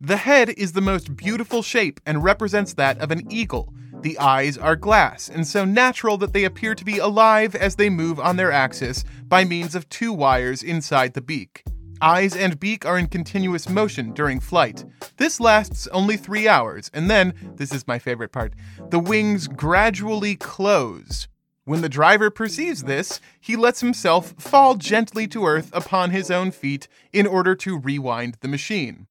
[0.00, 3.74] The head is the most beautiful shape and represents that of an eagle.
[4.02, 7.90] The eyes are glass, and so natural that they appear to be alive as they
[7.90, 11.64] move on their axis by means of two wires inside the beak.
[12.02, 14.84] Eyes and beak are in continuous motion during flight.
[15.18, 18.54] This lasts only three hours, and then, this is my favorite part,
[18.90, 21.28] the wings gradually close.
[21.64, 26.50] When the driver perceives this, he lets himself fall gently to earth upon his own
[26.50, 29.06] feet in order to rewind the machine.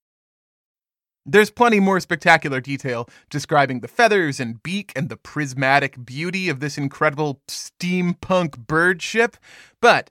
[1.26, 6.60] There's plenty more spectacular detail describing the feathers and beak and the prismatic beauty of
[6.60, 9.38] this incredible steampunk bird ship,
[9.80, 10.10] but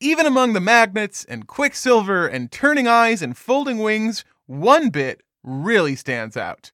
[0.00, 5.96] even among the magnets and quicksilver and turning eyes and folding wings, one bit really
[5.96, 6.72] stands out.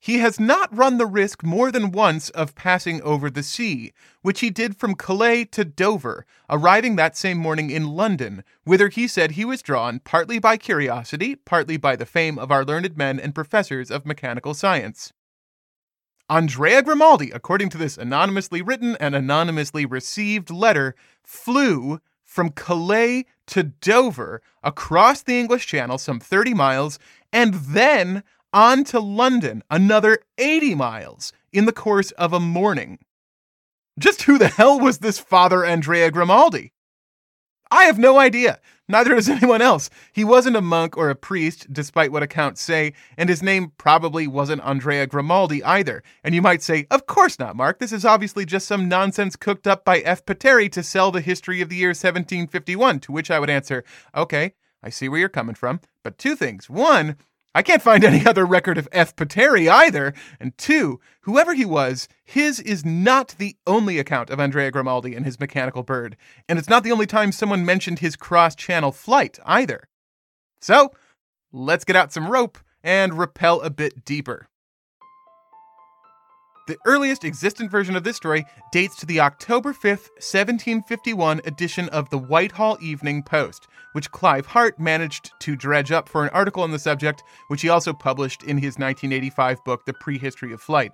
[0.00, 4.40] He has not run the risk more than once of passing over the sea, which
[4.40, 9.30] he did from Calais to Dover, arriving that same morning in London, whither he said
[9.30, 13.34] he was drawn partly by curiosity, partly by the fame of our learned men and
[13.34, 15.14] professors of mechanical science.
[16.28, 22.00] Andrea Grimaldi, according to this anonymously written and anonymously received letter, flew
[22.34, 26.98] from Calais to Dover across the English Channel, some 30 miles,
[27.32, 32.98] and then on to London, another 80 miles, in the course of a morning.
[34.00, 36.72] Just who the hell was this Father Andrea Grimaldi?
[37.70, 38.58] I have no idea.
[38.86, 39.88] Neither does anyone else.
[40.12, 44.26] He wasn't a monk or a priest, despite what accounts say, and his name probably
[44.26, 46.02] wasn't Andrea Grimaldi either.
[46.22, 47.78] And you might say, of course not, Mark.
[47.78, 50.24] This is obviously just some nonsense cooked up by F.
[50.26, 53.00] Pateri to sell the history of the year 1751.
[53.00, 55.80] To which I would answer, okay, I see where you're coming from.
[56.02, 56.68] But two things.
[56.68, 57.16] One,
[57.54, 59.14] I can't find any other record of F.
[59.14, 60.12] Pateri either.
[60.40, 65.24] And two, whoever he was, his is not the only account of Andrea Grimaldi and
[65.24, 66.16] his mechanical bird.
[66.48, 69.88] And it's not the only time someone mentioned his cross channel flight either.
[70.60, 70.92] So,
[71.52, 74.48] let's get out some rope and rappel a bit deeper.
[76.66, 82.08] The earliest existent version of this story dates to the October 5th, 1751 edition of
[82.08, 86.70] the Whitehall Evening Post, which Clive Hart managed to dredge up for an article on
[86.70, 90.92] the subject, which he also published in his 1985 book, The Prehistory of Flight.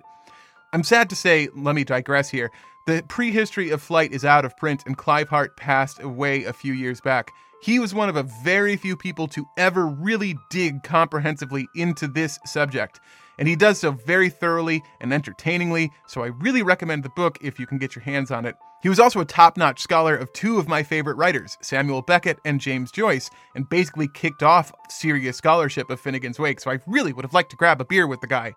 [0.73, 2.51] I'm sad to say, let me digress here.
[2.85, 6.73] The prehistory of flight is out of print, and Clive Hart passed away a few
[6.73, 7.31] years back.
[7.61, 12.39] He was one of a very few people to ever really dig comprehensively into this
[12.45, 12.99] subject
[13.41, 17.59] and he does so very thoroughly and entertainingly, so I really recommend the book if
[17.59, 18.53] you can get your hands on it.
[18.83, 22.37] He was also a top notch scholar of two of my favorite writers, Samuel Beckett
[22.45, 27.13] and James Joyce, and basically kicked off serious scholarship of Finnegans Wake, so I really
[27.13, 28.53] would have liked to grab a beer with the guy.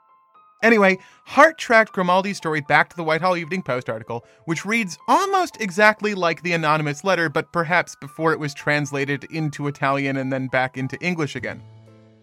[0.63, 5.59] Anyway, Hart tracked Grimaldi's story back to the Whitehall Evening Post article, which reads almost
[5.63, 10.49] exactly like the anonymous letter, but perhaps before it was translated into Italian and then
[10.49, 11.63] back into English again.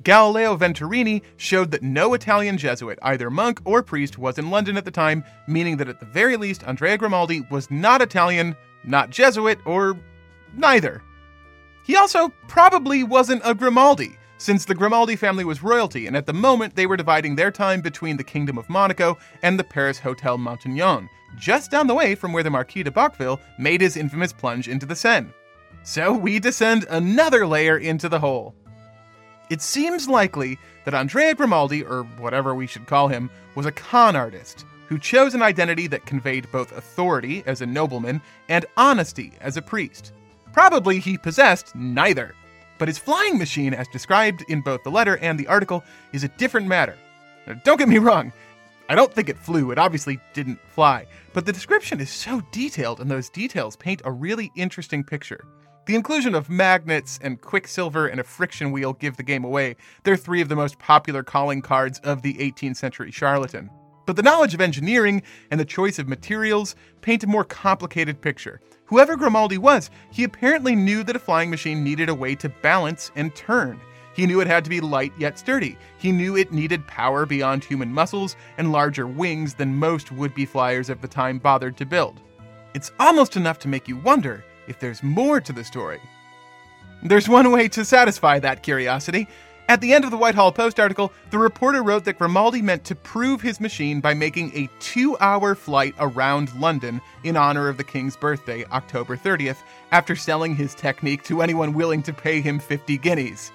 [0.03, 4.85] Galileo Venturini showed that no Italian Jesuit, either monk or priest, was in London at
[4.85, 9.59] the time, meaning that at the very least, Andrea Grimaldi was not Italian, not Jesuit,
[9.65, 9.97] or
[10.55, 11.01] neither.
[11.83, 16.33] He also probably wasn't a Grimaldi, since the Grimaldi family was royalty, and at the
[16.33, 20.37] moment they were dividing their time between the Kingdom of Monaco and the Paris Hotel
[20.37, 24.67] Matignon, just down the way from where the Marquis de Bacqueville made his infamous plunge
[24.67, 25.29] into the Seine.
[25.83, 28.55] So we descend another layer into the hole.
[29.51, 34.15] It seems likely that Andrea Grimaldi, or whatever we should call him, was a con
[34.15, 39.57] artist who chose an identity that conveyed both authority as a nobleman and honesty as
[39.57, 40.13] a priest.
[40.53, 42.33] Probably he possessed neither.
[42.77, 45.83] But his flying machine, as described in both the letter and the article,
[46.13, 46.97] is a different matter.
[47.45, 48.31] Now, don't get me wrong,
[48.87, 53.01] I don't think it flew, it obviously didn't fly, but the description is so detailed,
[53.01, 55.43] and those details paint a really interesting picture.
[55.87, 59.75] The inclusion of magnets and quicksilver and a friction wheel give the game away.
[60.03, 63.71] They're three of the most popular calling cards of the 18th century charlatan.
[64.05, 68.61] But the knowledge of engineering and the choice of materials paint a more complicated picture.
[68.85, 73.11] Whoever Grimaldi was, he apparently knew that a flying machine needed a way to balance
[73.15, 73.79] and turn.
[74.13, 75.77] He knew it had to be light yet sturdy.
[75.97, 80.45] He knew it needed power beyond human muscles and larger wings than most would be
[80.45, 82.21] flyers of the time bothered to build.
[82.75, 85.99] It's almost enough to make you wonder if there's more to the story.
[87.03, 89.27] There's one way to satisfy that curiosity.
[89.67, 92.95] At the end of the Whitehall Post article, the reporter wrote that Grimaldi meant to
[92.95, 97.83] prove his machine by making a two hour flight around London in honor of the
[97.83, 99.57] King's birthday, October 30th,
[99.91, 103.51] after selling his technique to anyone willing to pay him 50 guineas.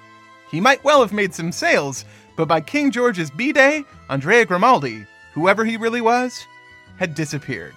[0.50, 2.04] He might well have made some sales,
[2.36, 6.46] but by King George's B Day, Andrea Grimaldi, whoever he really was,
[6.98, 7.74] had disappeared.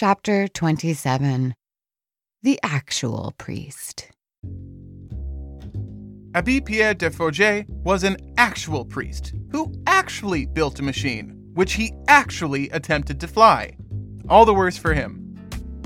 [0.00, 1.54] Chapter 27
[2.42, 4.08] The Actual Priest.
[6.32, 12.70] Abbé Pierre Desforges was an actual priest who actually built a machine, which he actually
[12.70, 13.76] attempted to fly.
[14.30, 15.36] All the worse for him.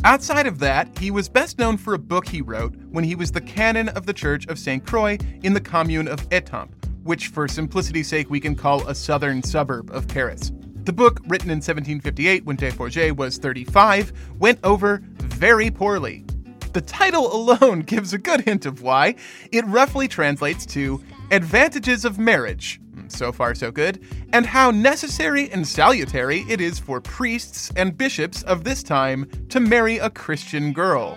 [0.04, 3.32] Outside of that, he was best known for a book he wrote when he was
[3.32, 4.86] the canon of the Church of St.
[4.86, 9.42] Croix in the commune of Etampes, which for simplicity's sake we can call a southern
[9.42, 10.52] suburb of Paris.
[10.84, 16.26] The book, written in 1758 when Desforges was 35, went over very poorly.
[16.74, 19.14] The title alone gives a good hint of why.
[19.50, 24.04] It roughly translates to Advantages of Marriage, mm, so far so good,
[24.34, 29.60] and how necessary and salutary it is for priests and bishops of this time to
[29.60, 31.16] marry a Christian girl.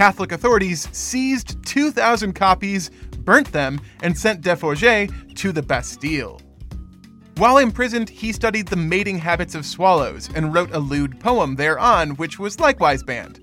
[0.00, 2.90] Catholic authorities seized 2,000 copies,
[3.24, 6.40] burnt them, and sent Desforges to the Bastille.
[7.36, 12.10] While imprisoned, he studied the mating habits of swallows and wrote a lewd poem thereon,
[12.16, 13.40] which was likewise banned.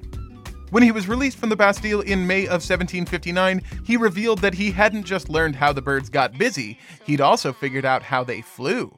[0.70, 4.70] When he was released from the Bastille in May of 1759, he revealed that he
[4.70, 8.98] hadn't just learned how the birds got busy, he'd also figured out how they flew.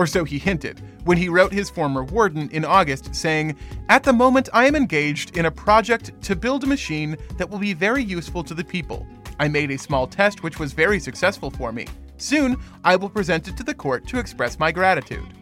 [0.00, 3.54] Or so he hinted, when he wrote his former warden in August, saying,
[3.90, 7.58] At the moment, I am engaged in a project to build a machine that will
[7.58, 9.06] be very useful to the people.
[9.38, 11.86] I made a small test which was very successful for me.
[12.16, 15.34] Soon, I will present it to the court to express my gratitude.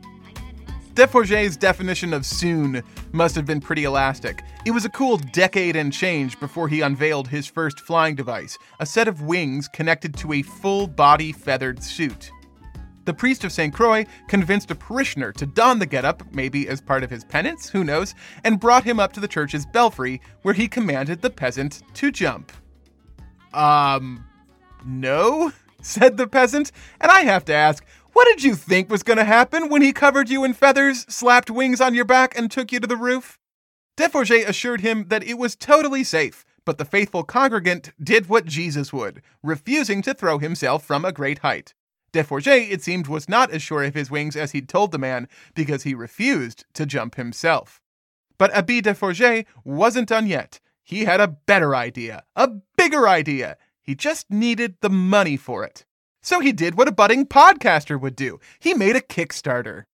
[0.95, 2.83] Desforges' definition of soon
[3.13, 4.43] must have been pretty elastic.
[4.67, 8.87] It was a cool decade and change before he unveiled his first flying device, a
[8.87, 12.33] set of wings connected to a full body feathered suit.
[13.09, 13.73] The priest of St.
[13.73, 17.83] Croix convinced a parishioner to don the getup, maybe as part of his penance, who
[17.83, 22.11] knows, and brought him up to the church's belfry, where he commanded the peasant to
[22.13, 22.53] jump.
[23.55, 24.27] Um,
[24.85, 27.83] no, said the peasant, and I have to ask,
[28.13, 31.51] what did you think was going to happen when he covered you in feathers, slapped
[31.51, 33.39] wings on your back, and took you to the roof?
[33.97, 38.93] Desforges assured him that it was totally safe, but the faithful congregant did what Jesus
[38.93, 41.73] would, refusing to throw himself from a great height.
[42.13, 45.29] Desforges, it seemed, was not as sure of his wings as he'd told the man
[45.55, 47.81] because he refused to jump himself.
[48.39, 50.61] But Abbe Desforges wasn't done yet.
[50.83, 53.57] He had a better idea, a bigger idea.
[53.83, 55.85] He just needed the money for it.
[56.23, 59.85] So he did what a budding podcaster would do he made a Kickstarter.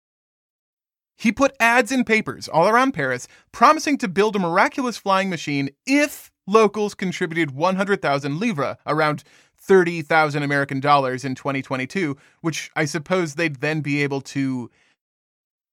[1.16, 5.70] He put ads in papers all around Paris promising to build a miraculous flying machine
[5.86, 9.24] if locals contributed 100,000 livres, around
[9.66, 14.70] 30,000 American dollars in 2022, which I suppose they'd then be able to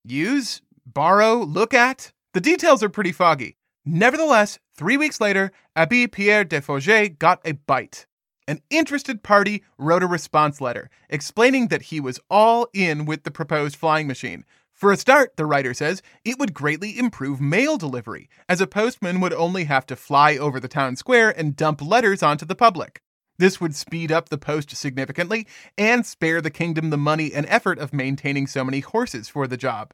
[0.04, 2.12] use, borrow, look at.
[2.34, 3.58] The details are pretty foggy.
[3.86, 8.06] Nevertheless, three weeks later, Abbe Pierre Desforges got a bite.
[8.48, 13.32] An interested party wrote a response letter explaining that he was all in with the
[13.32, 14.46] proposed flying machine.
[14.74, 19.22] For a start, the writer says, it would greatly improve mail delivery, as a postman
[19.22, 23.02] would only have to fly over the town square and dump letters onto the public.
[23.40, 27.80] This would speed up the post significantly and spare the kingdom the money and effort
[27.80, 29.94] of maintaining so many horses for the job.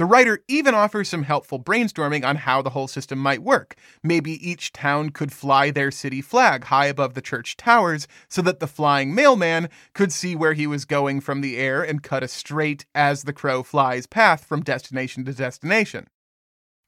[0.00, 3.76] The writer even offers some helpful brainstorming on how the whole system might work.
[4.02, 8.60] Maybe each town could fly their city flag high above the church towers so that
[8.60, 12.28] the flying mailman could see where he was going from the air and cut a
[12.28, 16.06] straight as the crow flies path from destination to destination.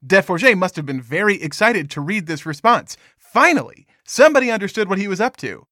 [0.02, 2.96] Desforges must have been very excited to read this response.
[3.18, 5.66] Finally, somebody understood what he was up to.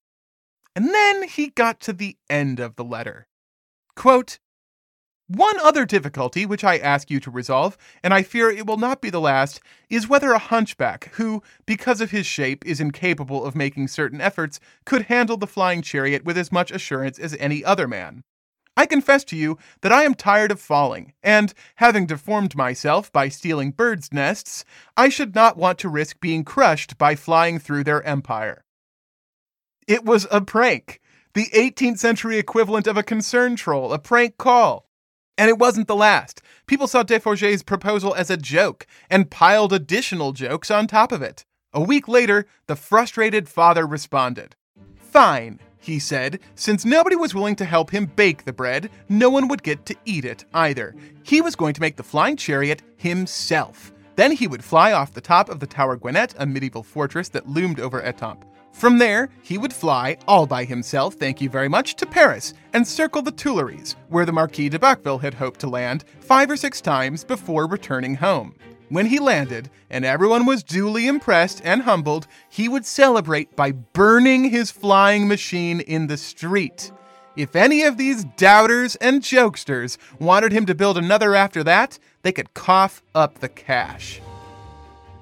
[0.74, 3.26] And then he got to the end of the letter.
[3.96, 4.38] Quote,
[5.26, 9.00] one other difficulty which I ask you to resolve, and I fear it will not
[9.00, 13.54] be the last, is whether a hunchback, who, because of his shape, is incapable of
[13.54, 17.86] making certain efforts, could handle the flying chariot with as much assurance as any other
[17.86, 18.24] man.
[18.76, 23.28] I confess to you that I am tired of falling, and, having deformed myself by
[23.28, 24.64] stealing birds' nests,
[24.96, 28.64] I should not want to risk being crushed by flying through their empire.
[29.90, 31.00] It was a prank,
[31.34, 34.88] the 18th century equivalent of a concern troll, a prank call.
[35.36, 36.42] And it wasn't the last.
[36.68, 41.44] People saw Desforges' proposal as a joke and piled additional jokes on top of it.
[41.72, 44.54] A week later, the frustrated father responded.
[44.94, 49.48] Fine, he said, since nobody was willing to help him bake the bread, no one
[49.48, 50.94] would get to eat it either.
[51.24, 53.92] He was going to make the flying chariot himself.
[54.14, 57.48] Then he would fly off the top of the Tower Guinette, a medieval fortress that
[57.48, 58.44] loomed over Etampes.
[58.72, 62.86] From there, he would fly, all by himself, thank you very much, to Paris and
[62.86, 66.80] circle the Tuileries, where the Marquis de Bacqueville had hoped to land five or six
[66.80, 68.54] times before returning home.
[68.88, 74.50] When he landed, and everyone was duly impressed and humbled, he would celebrate by burning
[74.50, 76.90] his flying machine in the street.
[77.36, 82.32] If any of these doubters and jokesters wanted him to build another after that, they
[82.32, 84.20] could cough up the cash.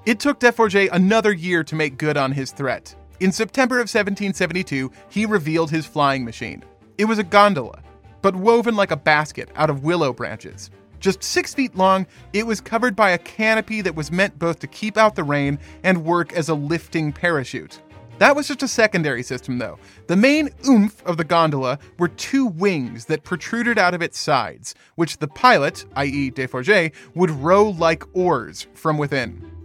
[0.07, 2.95] It took Desforges another year to make good on his threat.
[3.21, 6.63] In September of 1772, he revealed his flying machine.
[6.99, 7.83] It was a gondola,
[8.23, 10.71] but woven like a basket out of willow branches.
[11.01, 14.69] Just six feet long, it was covered by a canopy that was meant both to
[14.69, 17.81] keep out the rain and work as a lifting parachute.
[18.19, 19.81] That was just a secondary system, though.
[20.07, 24.77] The main oomph of the gondola were two wings that protruded out of its sides,
[24.95, 29.58] which the pilot, i.e., Desforges, would row like oars from within.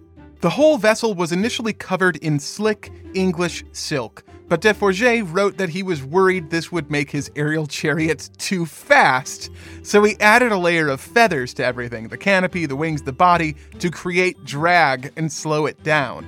[0.44, 5.84] The whole vessel was initially covered in slick English silk, but Desforges wrote that he
[5.84, 9.50] was worried this would make his aerial chariot too fast,
[9.84, 13.56] so he added a layer of feathers to everything the canopy, the wings, the body
[13.80, 16.28] to create drag and slow it down.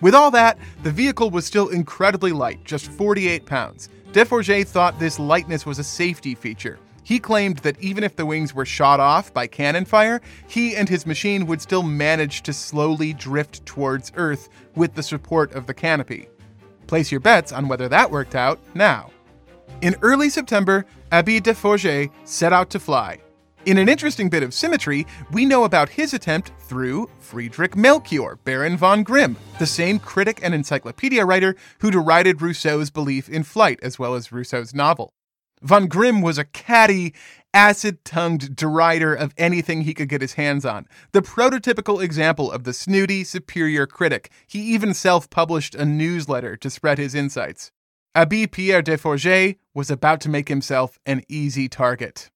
[0.00, 3.90] With all that, the vehicle was still incredibly light, just 48 pounds.
[4.12, 8.52] Desforges thought this lightness was a safety feature, he claimed that even if the wings
[8.52, 13.12] were shot off by cannon fire, he and his machine would still manage to slowly
[13.12, 16.28] drift towards Earth with the support of the canopy.
[16.88, 19.12] Place your bets on whether that worked out now.
[19.82, 23.20] In early September, Abbe Desforges set out to fly.
[23.66, 28.76] In an interesting bit of symmetry, we know about his attempt through Friedrich Melchior, Baron
[28.76, 33.96] von Grimm, the same critic and encyclopedia writer who derided Rousseau's belief in flight as
[33.96, 35.12] well as Rousseau's novel.
[35.62, 37.14] Von Grimm was a catty,
[37.54, 42.64] acid tongued derider of anything he could get his hands on, the prototypical example of
[42.64, 44.30] the snooty, superior critic.
[44.46, 47.72] He even self published a newsletter to spread his insights.
[48.14, 52.30] Abbe Pierre Desforges was about to make himself an easy target.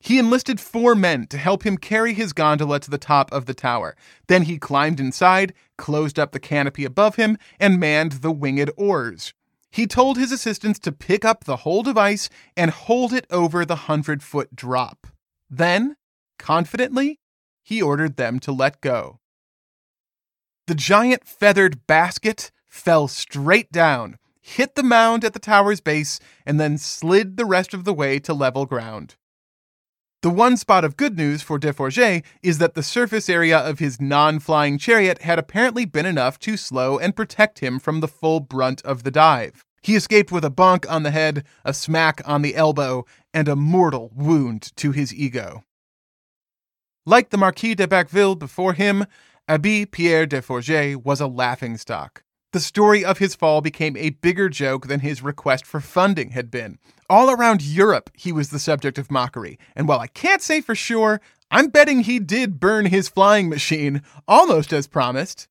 [0.00, 3.54] He enlisted four men to help him carry his gondola to the top of the
[3.54, 3.96] tower.
[4.28, 9.32] Then he climbed inside, closed up the canopy above him, and manned the winged oars.
[9.76, 13.74] He told his assistants to pick up the whole device and hold it over the
[13.74, 15.06] 100 foot drop.
[15.50, 15.96] Then,
[16.38, 17.20] confidently,
[17.62, 19.20] he ordered them to let go.
[20.66, 26.58] The giant feathered basket fell straight down, hit the mound at the tower's base, and
[26.58, 29.16] then slid the rest of the way to level ground.
[30.22, 34.00] The one spot of good news for Desforges is that the surface area of his
[34.00, 38.40] non flying chariot had apparently been enough to slow and protect him from the full
[38.40, 39.65] brunt of the dive.
[39.86, 43.54] He escaped with a bonk on the head, a smack on the elbow, and a
[43.54, 45.62] mortal wound to his ego.
[47.06, 49.06] Like the Marquis de Bacqueville before him,
[49.46, 52.24] Abbe Pierre Desforges was a laughingstock.
[52.52, 56.50] The story of his fall became a bigger joke than his request for funding had
[56.50, 56.80] been.
[57.08, 60.74] All around Europe, he was the subject of mockery, and while I can't say for
[60.74, 65.46] sure, I'm betting he did burn his flying machine, almost as promised.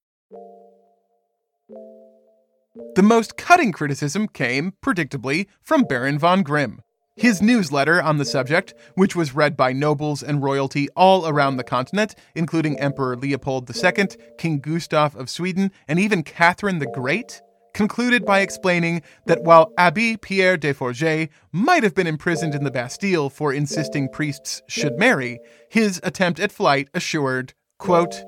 [2.95, 6.81] The most cutting criticism came, predictably, from Baron von Grimm.
[7.15, 11.63] His newsletter on the subject, which was read by nobles and royalty all around the
[11.63, 14.07] continent, including Emperor Leopold II,
[14.37, 17.41] King Gustav of Sweden, and even Catherine the Great,
[17.73, 23.29] concluded by explaining that while Abbé Pierre Desforges might have been imprisoned in the Bastille
[23.29, 28.21] for insisting priests should marry, his attempt at flight assured, quote,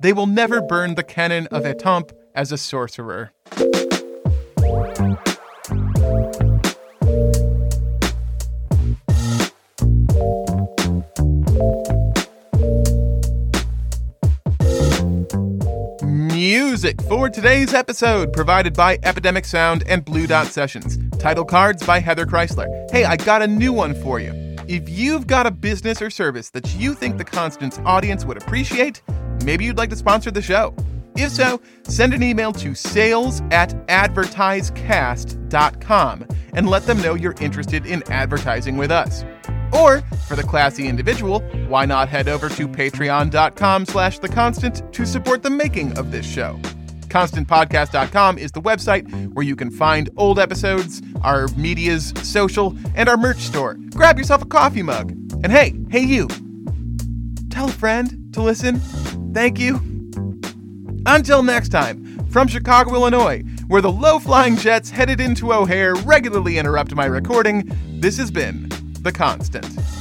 [0.00, 3.32] they will never burn the canon of Étampes as a sorcerer.
[16.78, 20.96] Music for today's episode provided by Epidemic Sound and Blue Dot Sessions.
[21.18, 22.68] Title cards by Heather Chrisler.
[22.92, 24.30] Hey, I got a new one for you.
[24.68, 29.02] If you've got a business or service that you think the Constant's audience would appreciate,
[29.44, 30.72] maybe you'd like to sponsor the show.
[31.16, 37.86] If so, send an email to sales at advertisecast.com and let them know you're interested
[37.86, 39.24] in advertising with us.
[39.72, 45.06] Or, for the classy individual, why not head over to patreon.com slash the constant to
[45.06, 46.58] support the making of this show.
[47.08, 53.16] ConstantPodcast.com is the website where you can find old episodes, our media's social, and our
[53.16, 53.76] merch store.
[53.94, 55.10] Grab yourself a coffee mug.
[55.42, 56.28] And hey, hey you,
[57.50, 58.78] tell a friend to listen.
[59.32, 59.76] Thank you.
[61.06, 66.58] Until next time, from Chicago, Illinois, where the low flying jets headed into O'Hare regularly
[66.58, 68.68] interrupt my recording, this has been
[69.02, 69.97] The Constant.